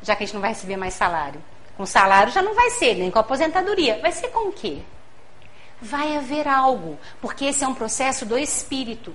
[0.01, 1.43] Já que a gente não vai receber mais salário.
[1.77, 3.99] Com salário já não vai ser, nem com aposentadoria.
[4.01, 4.79] Vai ser com o quê?
[5.81, 9.15] Vai haver algo, porque esse é um processo do espírito.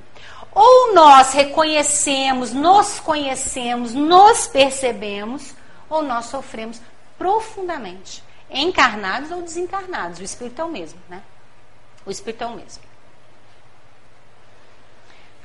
[0.53, 5.55] Ou nós reconhecemos, nos conhecemos, nos percebemos,
[5.89, 6.81] ou nós sofremos
[7.17, 10.19] profundamente, encarnados ou desencarnados.
[10.19, 11.21] O espírito é o mesmo, né?
[12.05, 12.83] O espírito é o mesmo.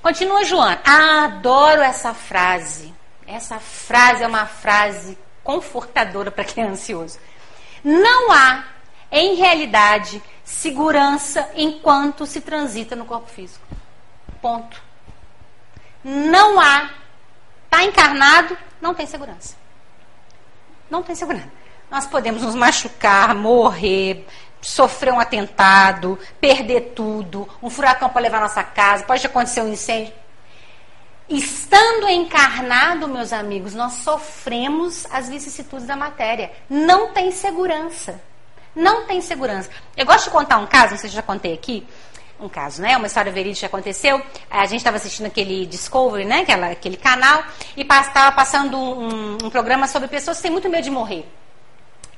[0.02, 0.80] Continua Joana.
[0.84, 2.94] Ah, adoro essa frase.
[3.26, 7.18] Essa frase é uma frase confortadora para quem é ansioso.
[7.82, 8.64] Não há,
[9.10, 13.66] em realidade, segurança enquanto se transita no corpo físico.
[14.40, 14.80] Ponto.
[16.04, 16.88] Não há.
[17.64, 19.56] Está encarnado, não tem segurança.
[20.88, 21.50] Não tem segurança.
[21.90, 24.24] Nós podemos nos machucar, morrer,
[24.62, 30.14] sofrer um atentado, perder tudo, um furacão para levar nossa casa, pode acontecer um incêndio.
[31.28, 36.52] Estando encarnado, meus amigos, nós sofremos as vicissitudes da matéria.
[36.70, 38.20] Não tem segurança.
[38.76, 39.70] Não tem segurança.
[39.96, 41.86] Eu gosto de contar um caso, não sei se já contei aqui,
[42.38, 42.94] um caso, né?
[42.96, 44.20] Uma história verídica que aconteceu.
[44.50, 46.40] A gente estava assistindo aquele Discovery, né?
[46.40, 47.42] Aquela, aquele canal,
[47.74, 51.26] e estava passando um, um programa sobre pessoas que têm muito medo de morrer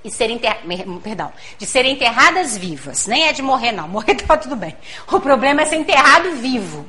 [0.05, 3.07] e serem enterradas, perdão, de serem enterradas vivas.
[3.07, 3.87] Nem é de morrer, não.
[3.89, 4.77] Morrer tá tudo bem.
[5.11, 6.89] O problema é ser enterrado vivo.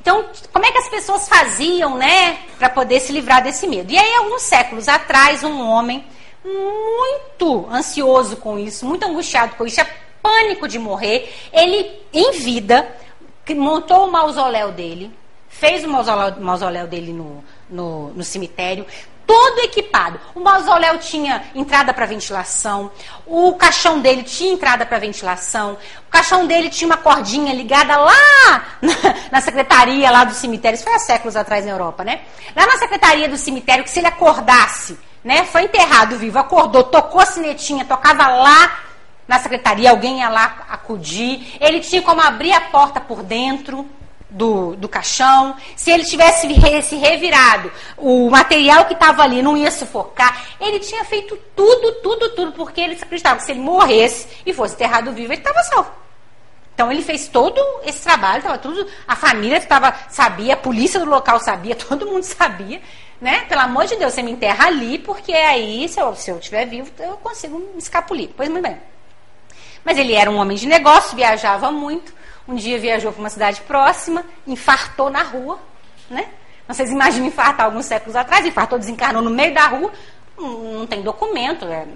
[0.00, 3.90] Então, como é que as pessoas faziam, né, para poder se livrar desse medo?
[3.90, 6.04] E aí, alguns séculos atrás, um homem
[6.48, 9.88] muito ansioso com isso, muito angustiado com isso, tinha
[10.22, 12.88] pânico de morrer, ele, em vida,
[13.54, 15.10] montou o mausoléu dele,
[15.48, 18.86] fez o mausoléu, mausoléu dele no, no, no cemitério,
[19.26, 20.18] todo equipado.
[20.34, 22.90] O mausoléu tinha entrada para ventilação,
[23.26, 28.64] o caixão dele tinha entrada para ventilação, o caixão dele tinha uma cordinha ligada lá
[28.80, 28.94] na,
[29.32, 30.76] na, secretaria lá do cemitério.
[30.76, 32.22] Isso foi há séculos atrás na Europa, né?
[32.56, 35.44] Lá na secretaria do cemitério, que se ele acordasse, né?
[35.44, 38.80] Foi enterrado vivo, acordou, tocou a sinetinha, tocava lá
[39.26, 41.56] na secretaria, alguém ia lá acudir.
[41.60, 43.88] Ele tinha como abrir a porta por dentro
[44.30, 46.46] do, do caixão, se ele tivesse
[46.82, 50.46] se revirado, o material que estava ali não ia sufocar.
[50.60, 54.74] Ele tinha feito tudo, tudo, tudo, porque ele acreditava que se ele morresse e fosse
[54.74, 55.90] enterrado vivo, ele estava salvo.
[56.74, 61.06] Então ele fez todo esse trabalho, estava tudo, a família estava sabia, a polícia do
[61.06, 62.80] local sabia, todo mundo sabia,
[63.20, 63.44] né?
[63.48, 66.66] Pelo amor de Deus, você me enterra ali, porque aí, se eu, se eu estiver
[66.66, 68.30] vivo, eu consigo me escapulir.
[68.36, 68.78] Pois muito bem.
[69.84, 72.12] Mas ele era um homem de negócio, viajava muito,
[72.46, 75.58] um dia viajou para uma cidade próxima, infartou na rua,
[76.10, 76.26] né?
[76.66, 79.90] Vocês imaginam infartar alguns séculos atrás, infartou, desencarnou no meio da rua,
[80.36, 81.86] não, tem documento, é,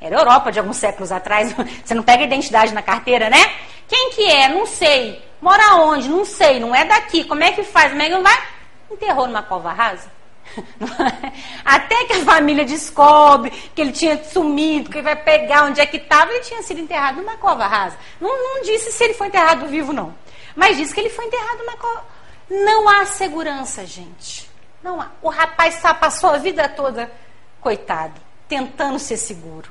[0.00, 3.38] era Europa de alguns séculos atrás, você não pega identidade na carteira, né?
[3.86, 4.48] Quem que é?
[4.48, 5.22] Não sei.
[5.40, 6.08] Mora onde?
[6.08, 7.24] Não sei, não é daqui.
[7.24, 7.90] Como é que faz?
[7.90, 8.42] Como é que vai?
[8.90, 10.10] Enterrou numa cova rasa.
[11.64, 15.86] Até que a família descobre que ele tinha sumido, que ele vai pegar onde é
[15.86, 17.96] que estava, ele tinha sido enterrado numa cova rasa.
[18.20, 20.14] Não, não disse se ele foi enterrado vivo, não.
[20.54, 22.04] Mas disse que ele foi enterrado numa cova.
[22.50, 24.50] Não há segurança, gente.
[24.82, 25.10] Não há.
[25.22, 27.10] O rapaz passou a vida toda,
[27.60, 29.70] coitado, tentando ser seguro.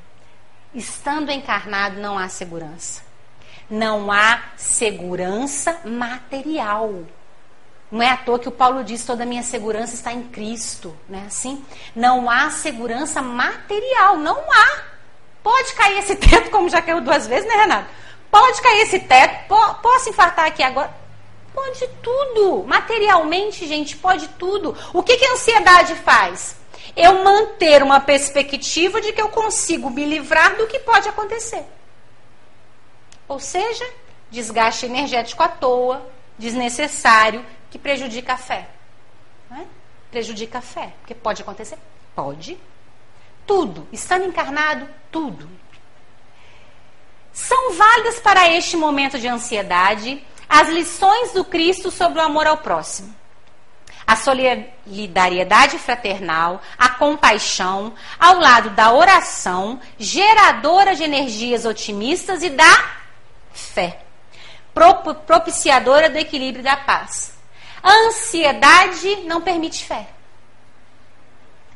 [0.73, 3.03] Estando encarnado, não há segurança.
[3.69, 7.03] Não há segurança material.
[7.93, 10.97] Não é à toa que o Paulo diz: toda a minha segurança está em Cristo.
[11.07, 11.25] Né?
[11.27, 11.63] Assim,
[11.95, 14.81] não há segurança material, não há.
[15.43, 17.87] Pode cair esse teto, como já caiu duas vezes, né, Renato?
[18.31, 20.91] Pode cair esse teto, po posso infartar aqui agora?
[21.53, 22.63] Pode tudo.
[22.65, 24.75] Materialmente, gente, pode tudo.
[24.91, 26.55] O que, que a ansiedade faz?
[26.97, 31.63] Eu manter uma perspectiva de que eu consigo me livrar do que pode acontecer.
[33.27, 33.85] Ou seja,
[34.31, 36.03] desgaste energético à toa,
[36.39, 38.69] desnecessário, que prejudica a fé.
[39.49, 39.63] É?
[40.11, 40.93] Prejudica a fé.
[40.99, 41.79] Porque pode acontecer?
[42.15, 42.55] Pode.
[43.47, 43.87] Tudo.
[43.91, 45.49] Estando encarnado, tudo.
[47.31, 52.57] São válidas para este momento de ansiedade as lições do Cristo sobre o amor ao
[52.57, 53.15] próximo.
[54.05, 62.91] A solidariedade fraternal, a compaixão, ao lado da oração, geradora de energias otimistas e da
[63.51, 64.03] fé,
[65.25, 67.32] propiciadora do equilíbrio e da paz.
[67.83, 70.07] Ansiedade não permite fé.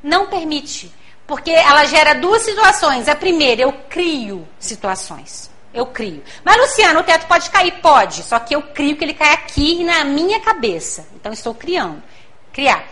[0.01, 0.93] Não permite.
[1.25, 3.09] Porque ela gera duas situações.
[3.09, 5.51] A primeira, eu crio situações.
[5.73, 6.23] Eu crio.
[6.43, 7.73] Mas, Luciano, o teto pode cair?
[7.81, 8.23] Pode.
[8.23, 11.05] Só que eu crio que ele cai aqui na minha cabeça.
[11.15, 12.01] Então, estou criando.
[12.53, 12.85] Criar.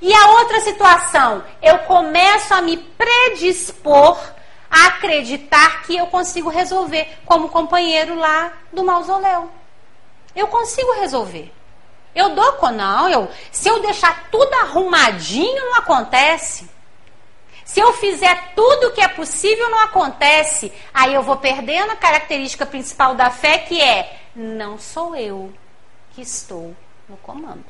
[0.00, 4.18] E a outra situação, eu começo a me predispor
[4.70, 9.50] a acreditar que eu consigo resolver, como companheiro lá do mausoléu.
[10.34, 11.52] Eu consigo resolver.
[12.14, 16.68] Eu dou com não, eu, se eu deixar tudo arrumadinho, não acontece.
[17.64, 20.70] Se eu fizer tudo o que é possível, não acontece.
[20.92, 25.52] Aí eu vou perdendo a característica principal da fé, que é: não sou eu
[26.10, 26.76] que estou
[27.08, 27.64] no comando.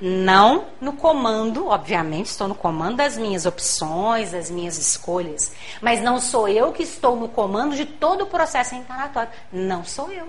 [0.00, 5.52] Não no comando, obviamente, estou no comando das minhas opções, das minhas escolhas.
[5.80, 9.30] Mas não sou eu que estou no comando de todo o processo encarnatório.
[9.50, 10.28] Não sou eu.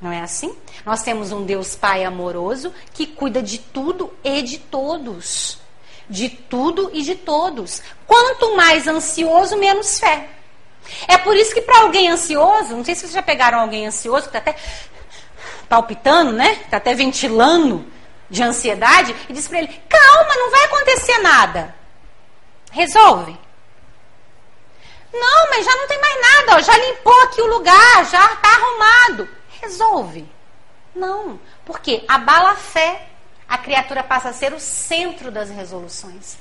[0.00, 0.54] Não é assim?
[0.84, 5.58] Nós temos um Deus Pai amoroso que cuida de tudo e de todos.
[6.08, 7.82] De tudo e de todos.
[8.06, 10.28] Quanto mais ansioso, menos fé.
[11.08, 14.28] É por isso que para alguém ansioso, não sei se vocês já pegaram alguém ansioso
[14.28, 14.56] que está até
[15.68, 16.52] palpitando, né?
[16.64, 17.86] Está até ventilando
[18.28, 21.74] de ansiedade e diz para ele: calma, não vai acontecer nada.
[22.70, 23.36] Resolve.
[25.12, 28.48] Não, mas já não tem mais nada, ó, já limpou aqui o lugar, já está
[28.48, 29.28] arrumado.
[29.64, 30.28] Resolve.
[30.94, 33.08] Não, porque abala a fé.
[33.48, 36.38] A criatura passa a ser o centro das resoluções.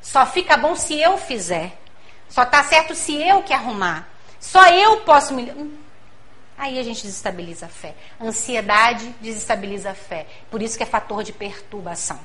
[0.00, 1.76] Só fica bom se eu fizer.
[2.28, 4.08] Só está certo se eu que arrumar.
[4.40, 5.78] Só eu posso me.
[6.56, 7.94] Aí a gente desestabiliza a fé.
[8.20, 10.26] ansiedade desestabiliza a fé.
[10.50, 12.20] Por isso que é fator de perturbação.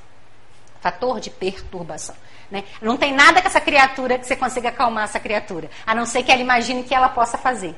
[0.82, 2.16] Fator de perturbação.
[2.52, 2.64] Né?
[2.82, 5.70] Não tem nada com essa criatura que você consiga acalmar essa criatura.
[5.86, 7.76] A não ser que ela imagine que ela possa fazer.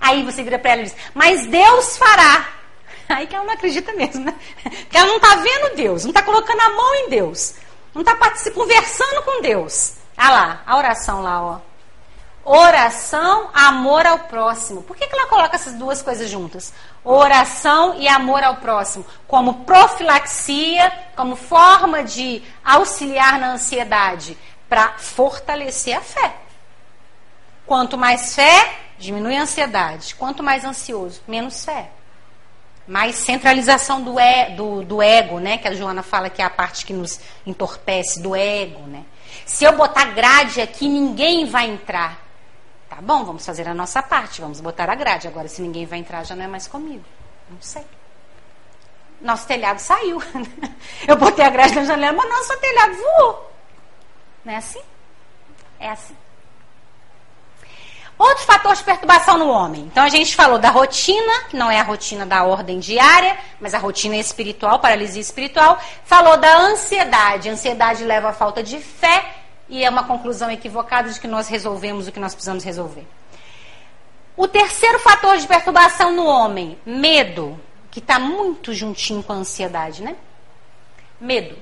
[0.00, 2.48] Aí você vira para ela e diz: Mas Deus fará.
[3.08, 4.34] Aí que ela não acredita mesmo, né?
[4.62, 7.54] Porque ela não está vendo Deus, não está colocando a mão em Deus,
[7.94, 8.16] não está
[8.52, 9.94] conversando com Deus.
[10.16, 11.68] Ah lá, a oração lá, ó.
[12.50, 14.82] Oração, amor ao próximo.
[14.82, 16.72] Por que, que ela coloca essas duas coisas juntas?
[17.04, 19.04] Oração e amor ao próximo.
[19.26, 26.36] Como profilaxia, como forma de auxiliar na ansiedade, para fortalecer a fé.
[27.66, 30.14] Quanto mais fé, diminui a ansiedade.
[30.14, 31.90] Quanto mais ansioso, menos fé.
[32.86, 35.58] Mais centralização do, e, do, do ego, né?
[35.58, 39.04] Que a Joana fala que é a parte que nos entorpece, do ego, né?
[39.44, 42.18] Se eu botar grade aqui, ninguém vai entrar.
[42.88, 45.28] Tá bom, vamos fazer a nossa parte, vamos botar a grade.
[45.28, 47.04] Agora, se ninguém vai entrar, já não é mais comigo.
[47.50, 47.84] Não sei.
[49.20, 50.22] Nosso telhado saiu.
[51.06, 53.52] Eu botei a grade na janela, mas nosso telhado voou.
[54.44, 54.80] Não é assim?
[55.78, 56.16] É assim.
[58.18, 59.82] Outro fator de perturbação no homem.
[59.82, 63.74] Então a gente falou da rotina, que não é a rotina da ordem diária, mas
[63.74, 65.78] a rotina espiritual, paralisia espiritual.
[66.04, 67.48] Falou da ansiedade.
[67.48, 69.36] A ansiedade leva à falta de fé
[69.68, 73.06] e é uma conclusão equivocada de que nós resolvemos o que nós precisamos resolver.
[74.36, 77.58] O terceiro fator de perturbação no homem, medo,
[77.90, 80.16] que está muito juntinho com a ansiedade, né?
[81.20, 81.56] Medo.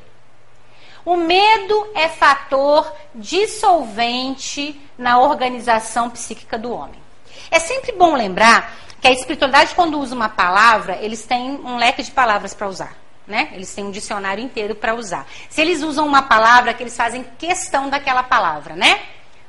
[1.07, 7.01] O medo é fator dissolvente na organização psíquica do homem.
[7.49, 12.03] É sempre bom lembrar que a espiritualidade, quando usa uma palavra, eles têm um leque
[12.03, 12.97] de palavras para usar.
[13.25, 13.51] Né?
[13.53, 15.29] Eles têm um dicionário inteiro para usar.
[15.49, 19.01] Se eles usam uma palavra, que eles fazem questão daquela palavra, né?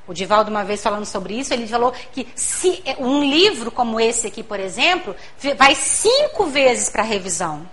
[0.08, 4.28] O Divaldo, uma vez falando sobre isso, ele falou que se um livro como esse
[4.28, 5.16] aqui, por exemplo,
[5.58, 7.68] vai cinco vezes para revisão.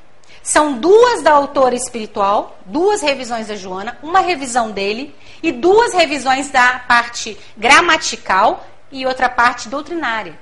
[0.44, 6.50] São duas da autora espiritual, duas revisões da Joana, uma revisão dele e duas revisões
[6.50, 10.38] da parte gramatical e outra parte doutrinária.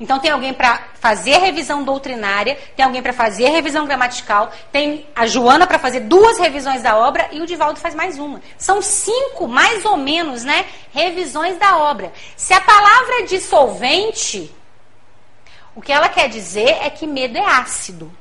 [0.00, 5.28] Então tem alguém para fazer revisão doutrinária, tem alguém para fazer revisão gramatical, tem a
[5.28, 8.42] Joana para fazer duas revisões da obra e o Divaldo faz mais uma.
[8.56, 12.12] São cinco, mais ou menos, né, revisões da obra.
[12.36, 14.52] Se a palavra é dissolvente,
[15.72, 18.12] o que ela quer dizer é que medo é ácido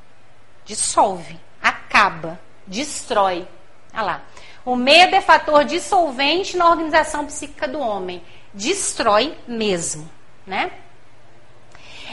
[0.67, 3.47] dissolve, acaba, destrói.
[3.93, 4.23] Olha lá.
[4.63, 8.21] O medo é fator dissolvente na organização psíquica do homem.
[8.53, 10.09] Destrói mesmo,
[10.45, 10.71] né?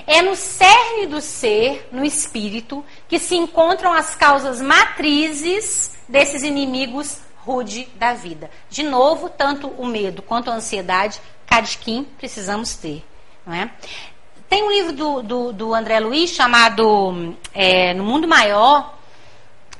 [0.06, 7.18] É no cerne do ser, no espírito, que se encontram as causas matrizes desses inimigos
[7.38, 8.50] rude da vida.
[8.70, 13.04] De novo, tanto o medo quanto a ansiedade, Cadquim, precisamos ter.
[13.46, 13.70] Não é?
[14.54, 18.94] Tem um livro do, do, do André Luiz chamado é, No Mundo Maior,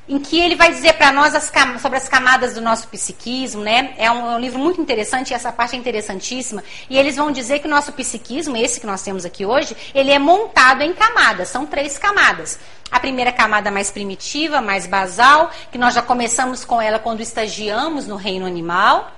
[0.05, 1.49] em que ele vai dizer para nós as
[1.81, 3.93] sobre as camadas do nosso psiquismo, né?
[3.97, 6.61] É um, é um, livro muito interessante, e essa parte é interessantíssima.
[6.89, 10.11] E eles vão dizer que o nosso psiquismo, esse que nós temos aqui hoje, ele
[10.11, 11.47] é montado em camadas.
[11.47, 12.59] São três camadas.
[12.91, 18.07] A primeira camada mais primitiva, mais basal, que nós já começamos com ela quando estagiamos
[18.07, 19.14] no reino animal.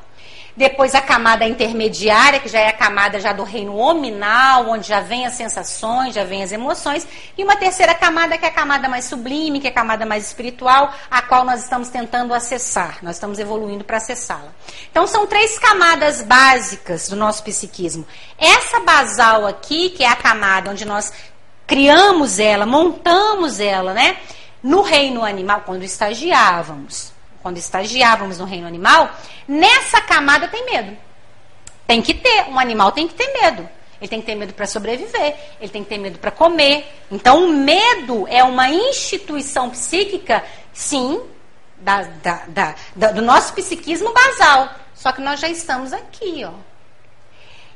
[0.57, 4.99] Depois a camada intermediária, que já é a camada já do reino hominal, onde já
[4.99, 7.07] vem as sensações, já vem as emoções.
[7.37, 10.25] E uma terceira camada, que é a camada mais sublime, que é a camada mais
[10.25, 12.97] espiritual, a qual nós estamos tentando acessar.
[13.03, 14.51] Nós estamos evoluindo para acessá-la.
[14.89, 18.03] Então são três camadas básicas do nosso psiquismo.
[18.35, 21.13] Essa basal aqui, que é a camada onde nós
[21.67, 24.17] criamos ela, montamos ela, né?
[24.63, 27.15] No reino animal, quando estagiávamos,
[27.47, 29.09] quando estagiávamos no reino animal,
[29.47, 30.97] nessa camada tem medo.
[31.87, 33.69] Tem que ter, um animal tem que ter medo.
[34.01, 36.85] Ele tem que ter medo para sobreviver, ele tem que ter medo para comer.
[37.09, 40.43] Então, o medo é uma instituição psíquica,
[40.73, 41.21] sim,
[41.77, 44.69] da, da, da, do nosso psiquismo basal.
[44.93, 46.51] Só que nós já estamos aqui, ó.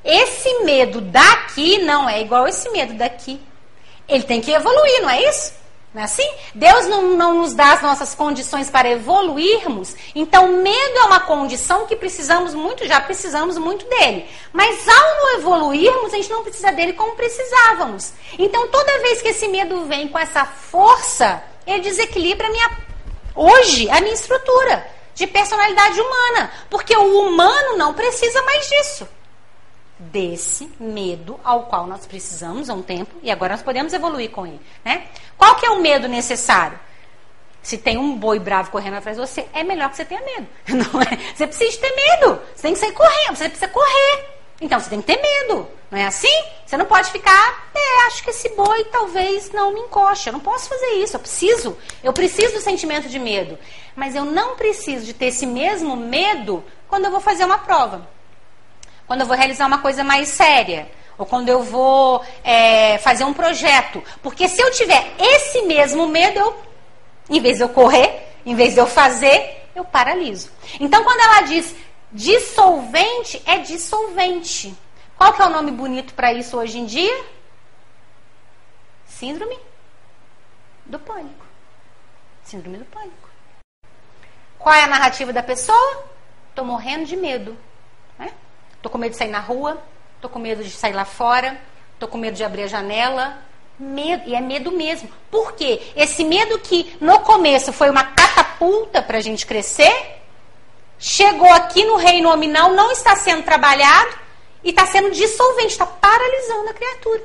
[0.03, 3.39] Esse medo daqui não é igual esse medo daqui.
[4.05, 5.60] Ele tem que evoluir, não é isso?
[5.93, 6.27] Não é assim?
[6.55, 11.85] Deus não, não nos dá as nossas condições para evoluirmos, então medo é uma condição
[11.85, 14.25] que precisamos muito, já precisamos muito dele.
[14.53, 18.13] Mas ao não evoluirmos, a gente não precisa dele como precisávamos.
[18.39, 22.71] Então toda vez que esse medo vem com essa força, ele desequilibra minha,
[23.35, 29.05] hoje a minha estrutura de personalidade humana, porque o humano não precisa mais disso
[30.11, 34.47] desse medo ao qual nós precisamos há um tempo e agora nós podemos evoluir com
[34.47, 35.05] ele, né?
[35.37, 36.79] Qual que é o medo necessário?
[37.61, 40.47] Se tem um boi bravo correndo atrás de você, é melhor que você tenha medo.
[40.67, 41.35] Não é?
[41.35, 42.41] Você precisa ter medo.
[42.55, 44.25] Você tem que sair correndo, você precisa correr.
[44.59, 45.67] Então você tem que ter medo.
[45.91, 46.43] Não é assim?
[46.65, 50.27] Você não pode ficar, é, acho que esse boi talvez não me encoste.
[50.27, 51.15] Eu não posso fazer isso.
[51.15, 51.77] Eu preciso.
[52.03, 53.57] Eu preciso do sentimento de medo.
[53.95, 58.07] Mas eu não preciso de ter esse mesmo medo quando eu vou fazer uma prova
[59.11, 63.33] quando eu vou realizar uma coisa mais séria, ou quando eu vou é, fazer um
[63.33, 64.01] projeto.
[64.23, 66.55] Porque se eu tiver esse mesmo medo,
[67.29, 70.49] em vez de eu correr, em vez de eu fazer, eu paraliso.
[70.79, 71.75] Então, quando ela diz
[72.09, 74.73] dissolvente, é dissolvente.
[75.17, 77.25] Qual que é o nome bonito para isso hoje em dia?
[79.07, 79.59] Síndrome
[80.85, 81.45] do pânico.
[82.45, 83.29] Síndrome do pânico.
[84.57, 86.05] Qual é a narrativa da pessoa?
[86.49, 87.57] Estou morrendo de medo.
[88.81, 89.81] Tô com medo de sair na rua,
[90.19, 91.59] tô com medo de sair lá fora,
[91.99, 93.37] tô com medo de abrir a janela.
[93.79, 95.09] Medo, e é medo mesmo.
[95.29, 95.81] Por quê?
[95.95, 100.21] Esse medo que no começo foi uma catapulta para a gente crescer,
[100.99, 104.15] chegou aqui no reino nominal, não está sendo trabalhado
[104.63, 107.23] e está sendo dissolvente, está paralisando a criatura.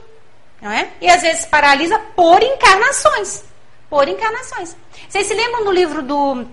[0.63, 0.89] Não é?
[1.01, 3.45] E às vezes paralisa por encarnações.
[3.91, 4.77] Por encarnações.
[5.09, 6.47] Vocês se lembram do livro do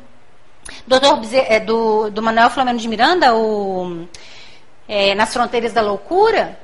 [0.85, 1.35] Dr.
[1.47, 4.05] É, do, do Manuel Flamengo de Miranda, o
[4.87, 6.59] é, Nas Fronteiras da Loucura,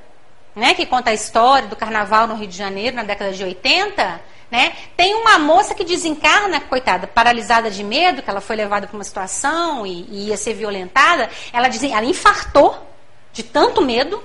[0.55, 4.21] né, que conta a história do carnaval no Rio de Janeiro na década de 80,
[4.51, 8.95] né, tem uma moça que desencarna, coitada, paralisada de medo, que ela foi levada para
[8.95, 11.29] uma situação e, e, ia ser violentada.
[11.53, 12.87] Ela, diz, ela infartou
[13.31, 14.21] de tanto medo.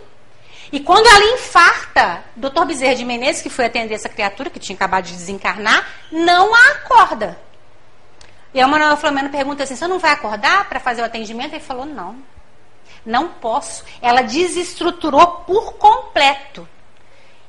[0.73, 4.75] E quando ela infarta, doutor Bezerra de Menezes, que foi atender essa criatura que tinha
[4.75, 7.39] acabado de desencarnar, não a acorda.
[8.53, 11.53] E a Manuel Flamengo pergunta assim: você não vai acordar para fazer o atendimento?
[11.53, 12.17] Ele falou: não.
[13.05, 13.85] Não posso.
[14.01, 16.67] Ela desestruturou por completo.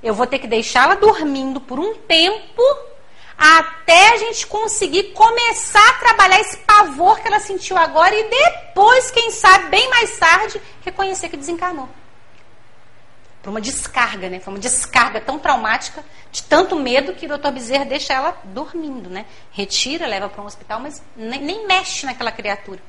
[0.04, 2.62] Eu vou ter que deixá-la dormindo por um tempo
[3.38, 9.12] até a gente conseguir começar a trabalhar esse pavor que ela sentiu agora e depois,
[9.12, 11.90] quem sabe, bem mais tarde, reconhecer que desencarnou.
[13.42, 14.40] Por uma descarga, né?
[14.40, 19.10] Foi uma descarga tão traumática, de tanto medo, que o doutor Bezerra deixa ela dormindo,
[19.10, 19.26] né?
[19.52, 22.82] Retira, leva para um hospital, mas nem, nem mexe naquela criatura.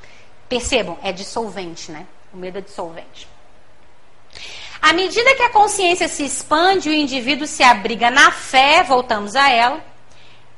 [0.49, 2.07] Percebam, é dissolvente, né?
[2.37, 3.29] Medo é dissolvente.
[4.81, 9.51] À medida que a consciência se expande, o indivíduo se abriga na fé, voltamos a
[9.51, 9.83] ela,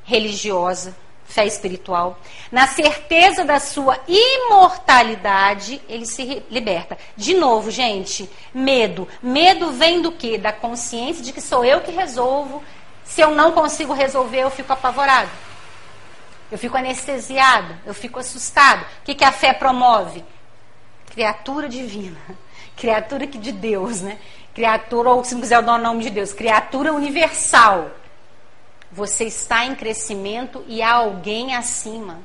[0.03, 2.19] religiosa, fé espiritual,
[2.51, 6.97] na certeza da sua imortalidade, ele se liberta.
[7.15, 9.07] De novo, gente, medo.
[9.21, 10.37] Medo vem do quê?
[10.37, 12.61] Da consciência de que sou eu que resolvo.
[13.03, 15.29] Se eu não consigo resolver, eu fico apavorado.
[16.51, 18.81] Eu fico anestesiado, eu fico assustado.
[18.81, 20.25] O que, que a fé promove?
[21.09, 22.19] Criatura divina,
[22.75, 24.17] criatura que de Deus, né?
[24.53, 27.91] Criatura, ou se não quiser o nome de Deus, criatura universal.
[28.91, 32.19] Você está em crescimento e há alguém acima.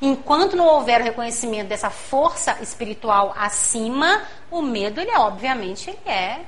[0.00, 5.98] Enquanto não houver o reconhecimento dessa força espiritual acima, o medo, ele é, obviamente, ele
[6.06, 6.40] é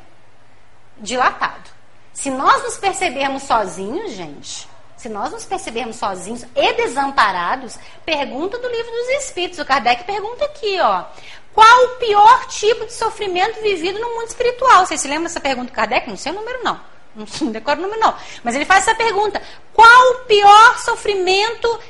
[0.98, 1.70] dilatado.
[2.12, 4.68] Se nós nos percebermos sozinhos, gente,
[5.02, 7.76] se nós nos percebermos sozinhos e desamparados,
[8.06, 9.58] pergunta do livro dos Espíritos.
[9.58, 11.06] O Kardec pergunta aqui, ó.
[11.52, 14.86] Qual o pior tipo de sofrimento vivido no mundo espiritual?
[14.86, 16.08] Vocês se lembram dessa pergunta do Kardec?
[16.08, 16.80] Não sei o número, não.
[17.16, 18.14] Não decoro o número, não.
[18.44, 19.42] Mas ele faz essa pergunta:
[19.74, 21.80] qual o pior sofrimento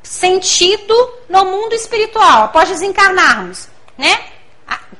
[0.00, 3.68] sentido no mundo espiritual, após desencarnarmos?
[3.98, 4.16] Né?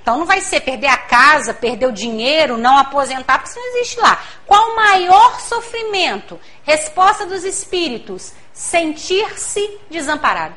[0.02, 3.76] Então não vai ser perder a casa, perder o dinheiro, não aposentar, porque isso não
[3.76, 4.22] existe lá.
[4.46, 6.40] Qual o maior sofrimento?
[6.62, 10.54] Resposta dos espíritos: sentir-se desamparado.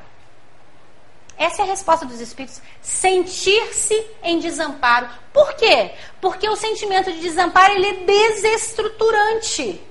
[1.38, 2.62] Essa é a resposta dos espíritos.
[2.82, 5.10] Sentir-se em desamparo.
[5.34, 5.92] Por quê?
[6.22, 9.82] Porque o sentimento de desamparo ele é desestruturante.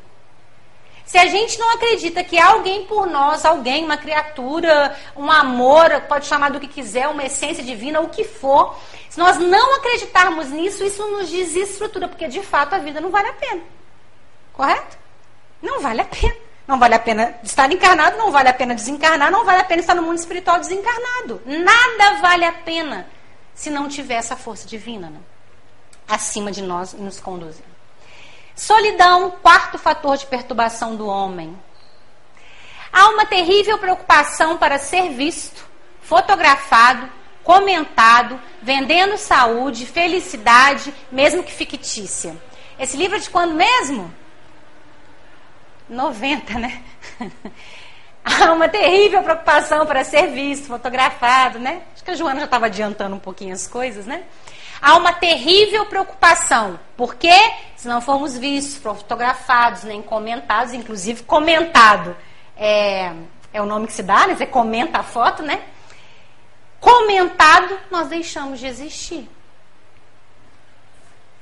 [1.04, 6.26] Se a gente não acredita que alguém por nós, alguém, uma criatura, um amor, pode
[6.26, 8.78] chamar do que quiser, uma essência divina, o que for,
[9.10, 13.28] se nós não acreditarmos nisso, isso nos desestrutura, porque de fato a vida não vale
[13.28, 13.62] a pena.
[14.52, 14.96] Correto?
[15.60, 16.34] Não vale a pena.
[16.66, 19.80] Não vale a pena estar encarnado, não vale a pena desencarnar, não vale a pena
[19.80, 21.42] estar no mundo espiritual desencarnado.
[21.44, 23.06] Nada vale a pena
[23.54, 25.18] se não tiver essa força divina né?
[26.08, 27.64] acima de nós e nos conduzir.
[28.54, 31.58] Solidão, quarto fator de perturbação do homem.
[32.92, 35.64] Há uma terrível preocupação para ser visto,
[36.02, 37.08] fotografado,
[37.42, 42.36] comentado, vendendo saúde, felicidade, mesmo que fictícia.
[42.78, 44.12] Esse livro é de quando mesmo?
[45.88, 46.82] 90, né?
[48.24, 51.82] Há uma terrível preocupação para ser visto, fotografado, né?
[51.94, 54.22] Acho que a Joana já estava adiantando um pouquinho as coisas, né?
[54.80, 57.32] Há uma terrível preocupação, porque
[57.82, 62.16] se não formos vistos, fotografados, nem comentados, inclusive comentado
[62.56, 63.12] é,
[63.52, 64.36] é o nome que se dá, né?
[64.36, 65.64] Você comenta a foto, né?
[66.78, 69.28] Comentado, nós deixamos de existir.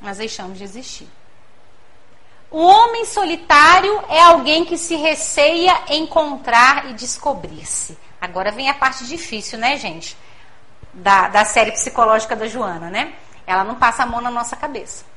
[0.01, 1.07] Nós deixamos de existir.
[2.51, 7.99] O homem solitário é alguém que se receia encontrar e descobrir-se.
[8.18, 10.16] Agora vem a parte difícil, né, gente?
[10.95, 13.12] Da, da série psicológica da Joana, né?
[13.47, 15.09] Ela não passa a mão na nossa cabeça.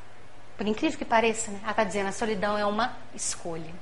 [0.57, 1.59] Por incrível que pareça, né?
[1.61, 3.73] ela está dizendo a solidão é uma escolha.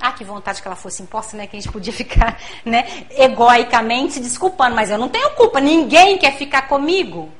[0.00, 1.46] Ah, que vontade que ela fosse imposta, né?
[1.46, 6.36] Que a gente podia ficar, né, egoicamente desculpando, mas eu não tenho culpa, ninguém quer
[6.36, 7.32] ficar comigo.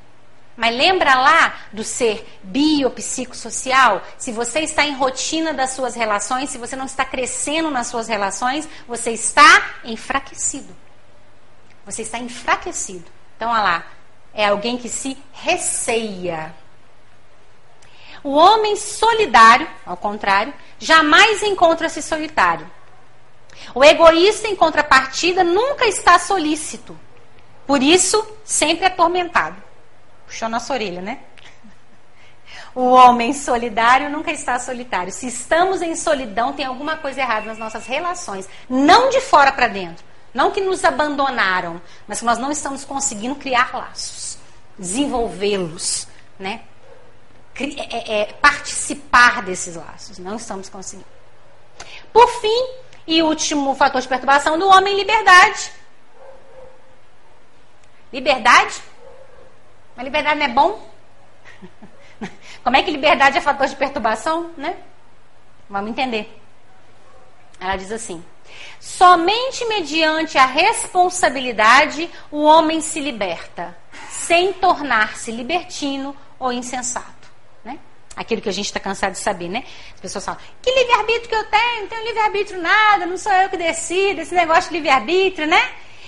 [0.57, 4.01] Mas lembra lá do ser biopsicossocial?
[4.17, 8.07] Se você está em rotina das suas relações, se você não está crescendo nas suas
[8.07, 10.73] relações, você está enfraquecido.
[11.85, 13.05] Você está enfraquecido.
[13.35, 13.85] Então, olha lá,
[14.33, 16.53] é alguém que se receia.
[18.23, 22.69] O homem solidário, ao contrário, jamais encontra-se solitário.
[23.73, 26.97] O egoísta, em contrapartida, nunca está solícito.
[27.67, 29.61] Por isso, sempre atormentado.
[30.25, 31.19] Puxou nossa orelha, né?
[32.73, 35.11] O homem solidário nunca está solitário.
[35.11, 38.49] Se estamos em solidão, tem alguma coisa errada nas nossas relações.
[38.69, 40.03] Não de fora para dentro.
[40.35, 44.37] Não que nos abandonaram, mas que nós não estamos conseguindo criar laços,
[44.77, 46.63] desenvolvê-los, né?
[47.57, 50.19] É, é, participar desses laços.
[50.19, 51.07] Não estamos conseguindo.
[52.11, 52.67] Por fim,
[53.07, 55.71] e último fator de perturbação do homem, liberdade.
[58.11, 58.83] Liberdade?
[59.95, 60.91] Mas liberdade não é bom?
[62.61, 64.75] Como é que liberdade é fator de perturbação, né?
[65.69, 66.41] Vamos entender.
[67.57, 68.21] Ela diz assim:
[68.79, 73.77] somente mediante a responsabilidade o homem se liberta,
[74.09, 77.15] sem tornar-se libertino ou insensato.
[78.15, 79.65] Aquilo que a gente está cansado de saber, né?
[79.93, 81.81] As pessoas falam, que livre-arbítrio que eu tenho?
[81.81, 85.61] Não tenho livre-arbítrio nada, não sou eu que decido, esse negócio de livre-arbítrio, né?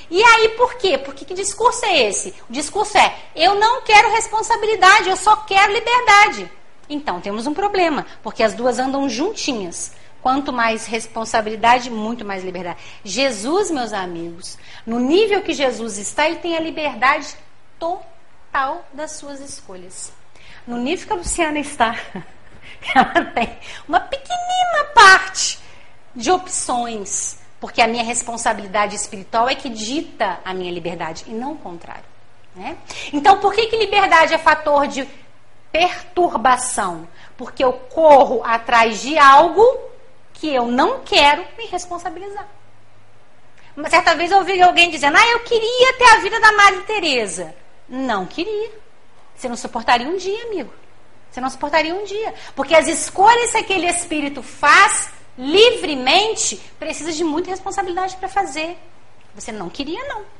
[0.09, 0.97] E aí, por quê?
[0.97, 2.33] Porque que discurso é esse?
[2.49, 6.49] O discurso é, eu não quero responsabilidade, eu só quero liberdade.
[6.89, 9.91] Então, temos um problema, porque as duas andam juntinhas.
[10.21, 12.79] Quanto mais responsabilidade, muito mais liberdade.
[13.03, 17.35] Jesus, meus amigos, no nível que Jesus está, ele tem a liberdade
[17.79, 20.11] total das suas escolhas
[20.67, 21.95] no nível que a Luciana está,
[22.93, 23.57] ela tem
[23.87, 25.59] uma pequenina parte
[26.13, 31.53] de opções, porque a minha responsabilidade espiritual é que dita a minha liberdade e não
[31.53, 32.03] o contrário.
[32.53, 32.75] Né?
[33.13, 35.07] Então, por que, que liberdade é fator de
[35.71, 37.07] perturbação?
[37.37, 39.86] Porque eu corro atrás de algo
[40.37, 42.47] que eu não quero me responsabilizar.
[43.75, 46.81] Uma certa vez eu ouvi alguém dizendo: Ah, eu queria ter a vida da Maria
[46.81, 47.55] Teresa.
[47.87, 48.71] Não queria.
[49.35, 50.73] Você não suportaria um dia, amigo.
[51.29, 52.33] Você não suportaria um dia.
[52.55, 58.77] Porque as escolhas que aquele espírito faz livremente, precisa de muita responsabilidade para fazer.
[59.35, 60.23] Você não queria, não.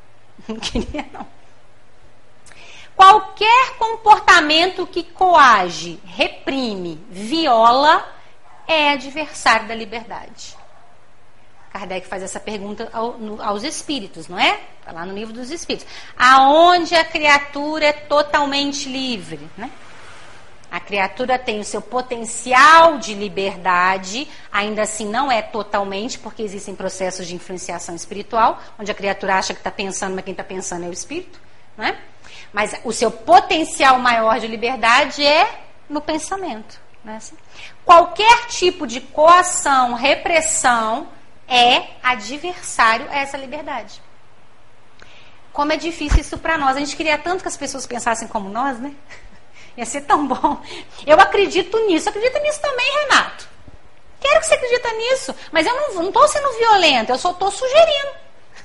[0.48, 1.26] Não queria, não.
[2.96, 8.08] Qualquer comportamento que coage, reprime, viola,
[8.68, 10.58] é adversário da liberdade.
[11.72, 14.60] Kardec faz essa pergunta ao, no, aos espíritos, não é?
[14.80, 15.88] Está lá no livro dos espíritos.
[16.18, 19.70] Aonde a criatura é totalmente livre, né?
[20.70, 26.76] A criatura tem o seu potencial de liberdade, ainda assim não é totalmente, porque existem
[26.76, 30.86] processos de influenciação espiritual, onde a criatura acha que está pensando, mas quem está pensando
[30.86, 31.40] é o espírito.
[31.78, 31.98] Né?
[32.52, 36.82] Mas o seu potencial maior de liberdade é no pensamento.
[37.02, 37.18] Né?
[37.88, 41.08] Qualquer tipo de coação, repressão,
[41.48, 44.02] é adversário a essa liberdade.
[45.54, 46.76] Como é difícil isso para nós.
[46.76, 48.94] A gente queria tanto que as pessoas pensassem como nós, né?
[49.78, 50.62] Ia ser tão bom.
[51.06, 52.10] Eu acredito nisso.
[52.10, 53.48] Acredita nisso também, Renato?
[54.20, 55.34] Quero que você acredita nisso.
[55.50, 58.12] Mas eu não estou sendo violenta, eu só estou sugerindo.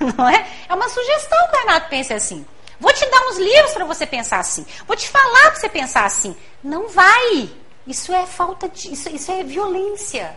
[0.18, 0.44] Não é?
[0.68, 2.44] É uma sugestão que o Renato pense assim.
[2.80, 4.66] Vou te dar uns livros para você pensar assim.
[4.84, 6.36] Vou te falar para você pensar assim.
[6.60, 7.61] Não vai.
[7.86, 8.92] Isso é falta de.
[8.92, 10.36] Isso, isso é violência.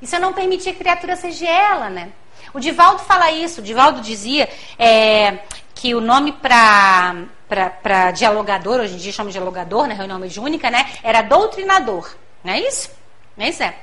[0.00, 2.12] Isso é não permitir que a criatura seja ela, né?
[2.54, 3.60] O Divaldo fala isso.
[3.60, 5.40] O Divaldo dizia é,
[5.74, 10.90] que o nome para dialogador, hoje em dia chama dialogador, né, reunião mediúnica, né?
[11.02, 12.14] Era doutrinador.
[12.42, 12.90] Não é isso?
[13.36, 13.62] Não é isso?
[13.62, 13.74] É.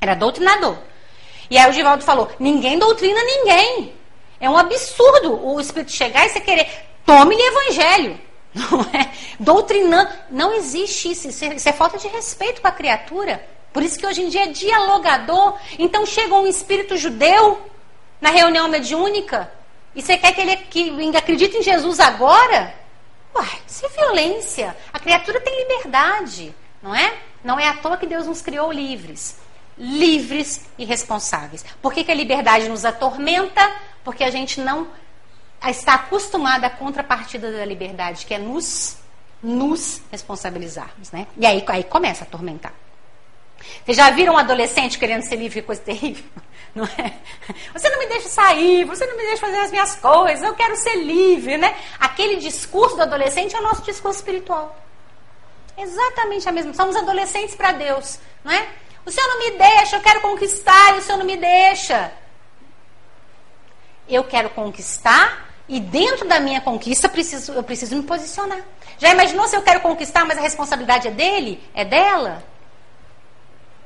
[0.00, 0.78] Era doutrinador.
[1.50, 3.92] E aí o Givaldo falou: ninguém doutrina ninguém.
[4.40, 6.68] É um absurdo o espírito chegar e você querer.
[7.04, 8.20] Tome-lhe evangelho.
[8.56, 9.12] Não é?
[9.38, 10.10] Doutrinando.
[10.30, 11.28] Não existe isso.
[11.28, 13.46] Isso é, isso é falta de respeito com a criatura.
[13.72, 15.58] Por isso que hoje em dia é dialogador.
[15.78, 17.60] Então chega um espírito judeu
[18.20, 19.52] na reunião mediúnica
[19.96, 22.74] e você quer que ele que acredite em Jesus agora?
[23.34, 24.76] Uai, isso é violência.
[24.92, 27.14] A criatura tem liberdade, não é?
[27.42, 29.38] Não é à toa que Deus nos criou livres.
[29.78, 31.64] Livres e responsáveis.
[31.80, 33.72] Por que, que a liberdade nos atormenta?
[34.04, 34.86] Porque a gente não
[35.64, 38.98] está acostumada à contrapartida da liberdade, que é nos,
[39.42, 41.26] nos responsabilizarmos, né?
[41.36, 42.72] E aí, aí começa a atormentar.
[43.84, 45.62] Vocês já viram um adolescente querendo ser livre?
[45.62, 46.24] Coisa terrível.
[46.74, 47.14] Não é?
[47.72, 50.76] Você não me deixa sair, você não me deixa fazer as minhas coisas, eu quero
[50.76, 51.74] ser livre, né?
[51.98, 54.76] Aquele discurso do adolescente é o nosso discurso espiritual.
[55.78, 56.74] Exatamente a mesma.
[56.74, 58.68] Somos adolescentes para Deus, não é?
[59.06, 62.12] O Senhor não me deixa, eu quero conquistar e o Senhor não me deixa.
[64.06, 68.60] Eu quero conquistar e dentro da minha conquista preciso, eu preciso me posicionar.
[68.98, 71.62] Já imaginou se eu quero conquistar, mas a responsabilidade é dele?
[71.74, 72.44] É dela?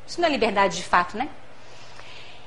[0.07, 1.29] Isso não é liberdade de fato, né?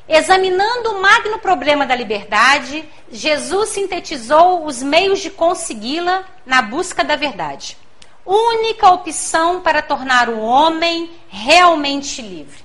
[0.08, 7.16] Examinando o magno problema da liberdade, Jesus sintetizou os meios de consegui-la na busca da
[7.16, 7.78] verdade.
[8.26, 12.64] Única opção para tornar o homem realmente livre.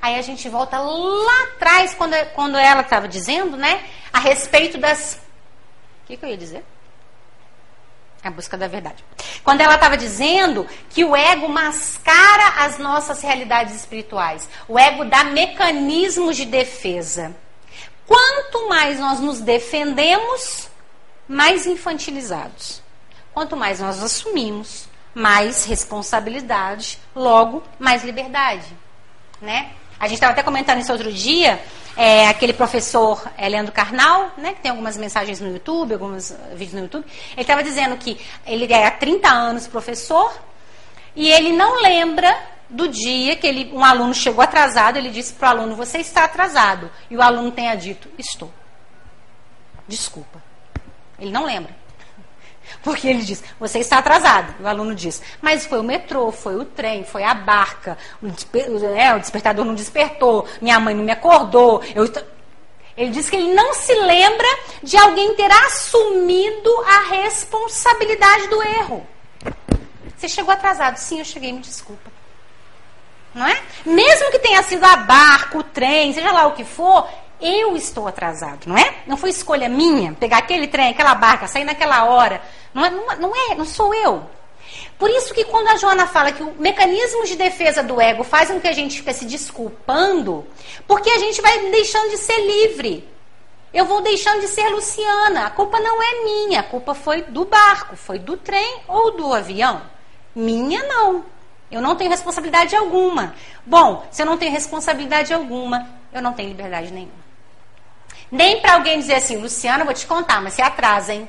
[0.00, 3.82] Aí a gente volta lá atrás, quando, quando ela estava dizendo, né?
[4.12, 5.20] A respeito das.
[6.08, 6.64] Que, que eu ia dizer?
[8.24, 9.04] A busca da verdade.
[9.44, 15.22] Quando ela estava dizendo que o ego mascara as nossas realidades espirituais, o ego dá
[15.24, 17.36] mecanismos de defesa.
[18.06, 20.70] Quanto mais nós nos defendemos,
[21.28, 22.82] mais infantilizados.
[23.34, 28.66] Quanto mais nós assumimos, mais responsabilidade, logo mais liberdade,
[29.42, 29.72] né?
[30.00, 31.62] A gente estava até comentando isso outro dia,
[31.98, 36.74] é, aquele professor é, Leandro Carnal, né, que tem algumas mensagens no YouTube, alguns vídeos
[36.74, 40.32] no YouTube, ele estava dizendo que ele é há 30 anos professor
[41.16, 42.38] e ele não lembra
[42.70, 46.22] do dia que ele, um aluno chegou atrasado, ele disse para o aluno, você está
[46.22, 46.88] atrasado.
[47.10, 48.52] E o aluno tenha dito, estou.
[49.88, 50.40] Desculpa.
[51.18, 51.74] Ele não lembra.
[52.82, 54.54] Porque ele diz, você está atrasado.
[54.62, 58.66] O aluno diz, mas foi o metrô, foi o trem, foi a barca, o, desper,
[58.96, 61.82] é, o despertador não despertou, minha mãe não me acordou.
[61.94, 62.10] Eu...
[62.96, 64.48] Ele diz que ele não se lembra
[64.82, 69.06] de alguém ter assumido a responsabilidade do erro.
[70.16, 70.96] Você chegou atrasado.
[70.96, 72.10] Sim, eu cheguei, me desculpa.
[73.32, 73.62] Não é?
[73.86, 77.08] Mesmo que tenha sido a barca, o trem, seja lá o que for,
[77.40, 79.02] eu estou atrasado, não é?
[79.06, 82.42] Não foi escolha minha pegar aquele trem, aquela barca, sair naquela hora.
[82.74, 84.28] Não é, não, é, não sou eu.
[84.98, 88.50] Por isso que quando a Joana fala que o mecanismo de defesa do ego faz
[88.50, 90.44] com que a gente fique se desculpando,
[90.86, 93.08] porque a gente vai deixando de ser livre.
[93.72, 95.46] Eu vou deixando de ser Luciana.
[95.46, 99.32] A culpa não é minha, a culpa foi do barco, foi do trem ou do
[99.32, 99.82] avião.
[100.34, 101.24] Minha não.
[101.70, 103.34] Eu não tenho responsabilidade alguma.
[103.64, 107.27] Bom, se eu não tenho responsabilidade alguma, eu não tenho liberdade nenhuma.
[108.30, 111.28] Nem para alguém dizer assim, Luciana, vou te contar, mas você atrasa, hein?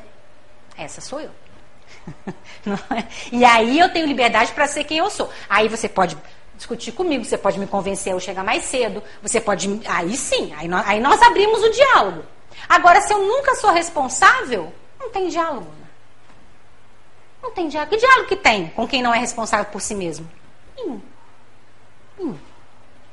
[0.77, 1.31] Essa sou eu.
[2.95, 3.03] é?
[3.31, 5.29] E aí eu tenho liberdade para ser quem eu sou.
[5.49, 6.17] Aí você pode
[6.55, 9.81] discutir comigo, você pode me convencer eu chegar mais cedo, você pode.
[9.85, 12.23] Aí sim, aí nós, aí nós abrimos o diálogo.
[12.67, 15.69] Agora, se eu nunca sou responsável, não tem diálogo.
[15.79, 15.87] Né?
[17.41, 17.91] Não tem diálogo.
[17.91, 20.29] Que diálogo que tem com quem não é responsável por si mesmo?
[20.75, 21.01] Nenhum.
[22.17, 22.37] Nenhum.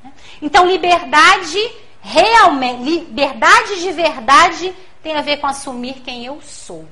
[0.02, 0.12] Né?
[0.42, 1.58] Então, liberdade
[2.06, 6.86] realmente, liberdade de verdade tem a ver com assumir quem eu sou.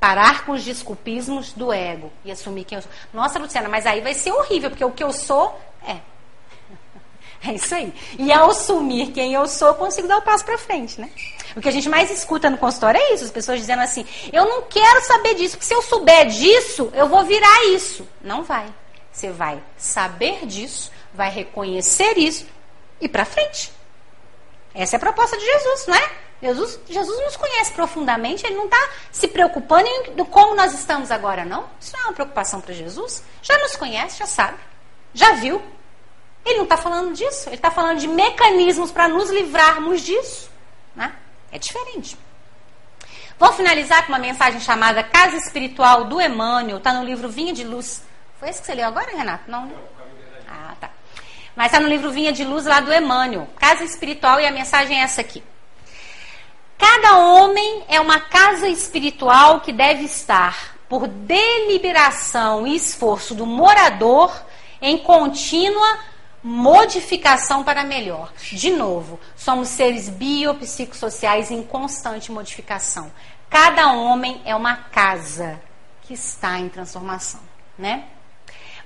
[0.00, 2.90] Parar com os desculpismos do ego e assumir quem eu sou.
[3.12, 5.98] Nossa, Luciana, mas aí vai ser horrível, porque o que eu sou é.
[7.46, 7.92] É isso aí.
[8.18, 11.10] E ao assumir quem eu sou, eu consigo dar o passo para frente, né?
[11.54, 14.46] O que a gente mais escuta no consultório é isso, as pessoas dizendo assim: "Eu
[14.46, 18.08] não quero saber disso, porque se eu souber disso, eu vou virar isso".
[18.22, 18.66] Não vai.
[19.12, 22.46] Você vai saber disso, vai reconhecer isso
[23.00, 23.72] e para frente.
[24.74, 26.10] Essa é a proposta de Jesus, não é?
[26.42, 31.44] Jesus, Jesus nos conhece profundamente, ele não está se preocupando em como nós estamos agora,
[31.44, 31.66] não.
[31.80, 33.22] Isso não é uma preocupação para Jesus.
[33.42, 34.58] Já nos conhece, já sabe,
[35.14, 35.62] já viu.
[36.44, 40.50] Ele não está falando disso, ele está falando de mecanismos para nos livrarmos disso.
[40.94, 41.12] Né?
[41.50, 42.16] É diferente.
[43.38, 47.64] Vou finalizar com uma mensagem chamada Casa Espiritual do Emmanuel, está no livro Vinha de
[47.64, 48.02] Luz.
[48.38, 49.50] Foi esse que você leu agora, Renato?
[49.50, 49.70] Não?
[50.48, 50.90] Ah, tá.
[51.56, 53.48] Mas está no livro Vinha de Luz lá do Emmanuel.
[53.56, 55.42] Casa Espiritual e a mensagem é essa aqui.
[56.76, 64.30] Cada homem é uma casa espiritual que deve estar, por deliberação e esforço do morador,
[64.80, 65.98] em contínua
[66.42, 68.32] modificação para melhor.
[68.52, 73.10] De novo, somos seres biopsicossociais em constante modificação.
[73.48, 75.58] Cada homem é uma casa
[76.02, 77.40] que está em transformação,
[77.78, 78.04] né?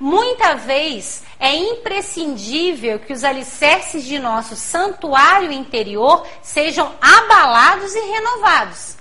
[0.00, 8.96] Muita vez é imprescindível que os alicerces de nosso santuário interior sejam abalados e renovados.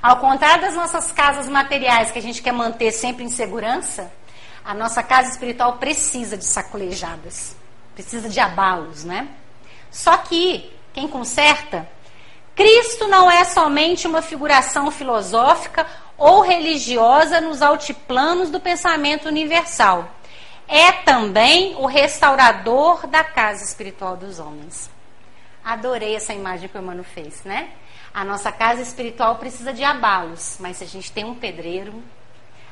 [0.00, 4.12] Ao contrário das nossas casas materiais que a gente quer manter sempre em segurança,
[4.64, 7.56] a nossa casa espiritual precisa de sacolejadas,
[7.96, 9.26] precisa de abalos, né?
[9.90, 11.88] Só que quem conserta,
[12.54, 15.84] Cristo não é somente uma figuração filosófica
[16.16, 20.14] ou religiosa nos altiplanos do pensamento universal
[20.68, 24.90] é também o restaurador da casa espiritual dos homens.
[25.64, 27.70] Adorei essa imagem que o Emmanuel fez, né?
[28.12, 32.02] A nossa casa espiritual precisa de abalos, mas se a gente tem um pedreiro,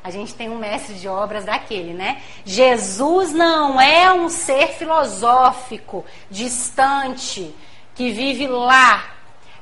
[0.05, 2.23] a gente tem um mestre de obras daquele, né?
[2.45, 7.55] Jesus não é um ser filosófico, distante,
[7.95, 9.05] que vive lá.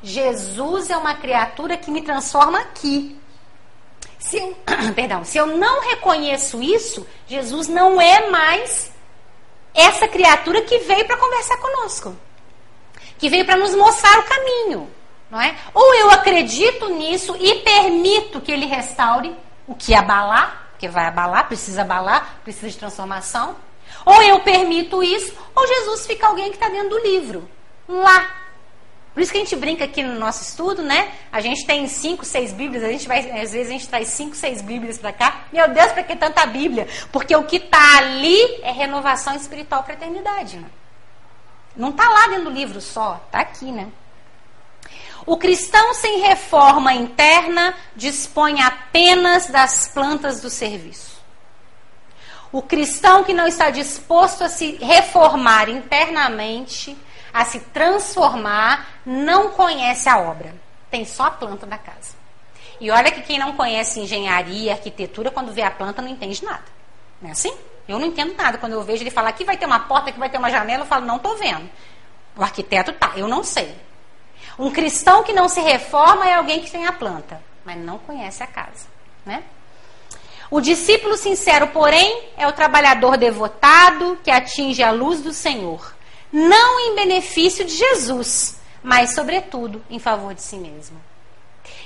[0.03, 3.19] Jesus é uma criatura que me transforma aqui.
[4.25, 4.57] Se eu,
[4.97, 8.91] perdão, se eu não reconheço isso, Jesus não é mais
[9.75, 12.17] essa criatura que veio para conversar conosco,
[13.19, 14.91] que veio para nos mostrar o caminho,
[15.31, 15.55] não é?
[15.75, 21.47] Ou eu acredito nisso e permito que ele restaure o que abalar, porque vai abalar,
[21.47, 23.57] precisa abalar, precisa de transformação.
[24.07, 27.49] Ou eu permito isso, ou Jesus fica alguém que está dentro do livro,
[27.87, 28.44] lá
[29.15, 31.13] por isso que a gente brinca aqui no nosso estudo, né?
[31.31, 34.35] A gente tem cinco, seis Bíblias, a gente vai, às vezes a gente traz cinco,
[34.35, 35.45] seis Bíblias para cá.
[35.53, 36.89] Meu Deus, para que tanta Bíblia?
[37.13, 40.57] Porque o que está ali é renovação espiritual para a eternidade.
[40.57, 40.67] Né?
[41.77, 43.87] Não está lá dentro do livro só, está aqui, né?
[45.25, 51.23] O cristão sem reforma interna dispõe apenas das plantas do serviço.
[52.51, 56.97] O cristão que não está disposto a se reformar internamente
[57.35, 60.55] a se transformar, não conhece a obra.
[60.89, 62.15] Tem só a planta da casa.
[62.81, 66.63] E olha que quem não conhece engenharia, arquitetura, quando vê a planta não entende nada.
[67.21, 67.53] Não é assim?
[67.89, 68.57] Eu não entendo nada.
[68.57, 70.85] Quando eu vejo ele falar que vai ter uma porta, que vai ter uma janela,
[70.85, 71.69] eu falo, não estou vendo.
[72.37, 73.75] O arquiteto tá, eu não sei.
[74.57, 78.45] Um cristão que não se reforma é alguém que tem a planta, mas não conhece
[78.45, 78.87] a casa.
[79.27, 79.43] Né?
[80.49, 85.94] O discípulo sincero, porém, é o trabalhador devotado que atinge a luz do Senhor
[86.35, 91.01] não em benefício de Jesus, mas, sobretudo, em favor de si mesmo.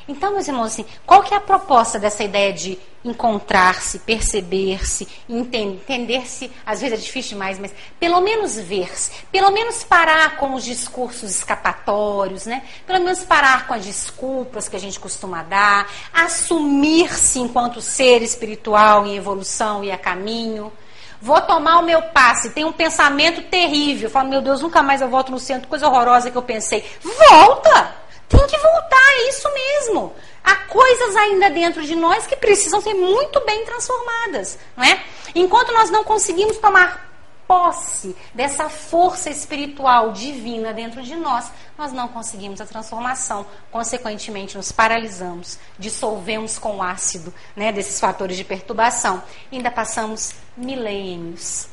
[0.08, 6.50] Então, meus irmãos, assim, qual que é a proposta dessa ideia de encontrar-se, perceber-se, entender-se?
[6.64, 11.30] Às vezes é difícil demais, mas pelo menos ver-se, pelo menos parar com os discursos
[11.30, 12.64] escapatórios, né?
[12.86, 19.06] Pelo menos parar com as desculpas que a gente costuma dar, assumir-se enquanto ser espiritual
[19.06, 20.72] em evolução e a caminho.
[21.20, 24.08] Vou tomar o meu passe, tem um pensamento terrível.
[24.08, 26.84] Falo, meu Deus, nunca mais eu volto no centro, coisa horrorosa que eu pensei.
[27.02, 27.96] Volta!
[28.28, 30.14] Tem que voltar, é isso mesmo.
[30.44, 35.02] Há coisas ainda dentro de nós que precisam ser muito bem transformadas, não é?
[35.34, 37.08] Enquanto nós não conseguimos tomar
[37.46, 43.46] posse dessa força espiritual divina dentro de nós, nós não conseguimos a transformação.
[43.70, 49.22] Consequentemente, nos paralisamos, dissolvemos com o ácido né, desses fatores de perturbação.
[49.52, 51.68] E ainda passamos milênios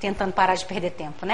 [0.00, 1.28] tentando parar de perder tempo, né?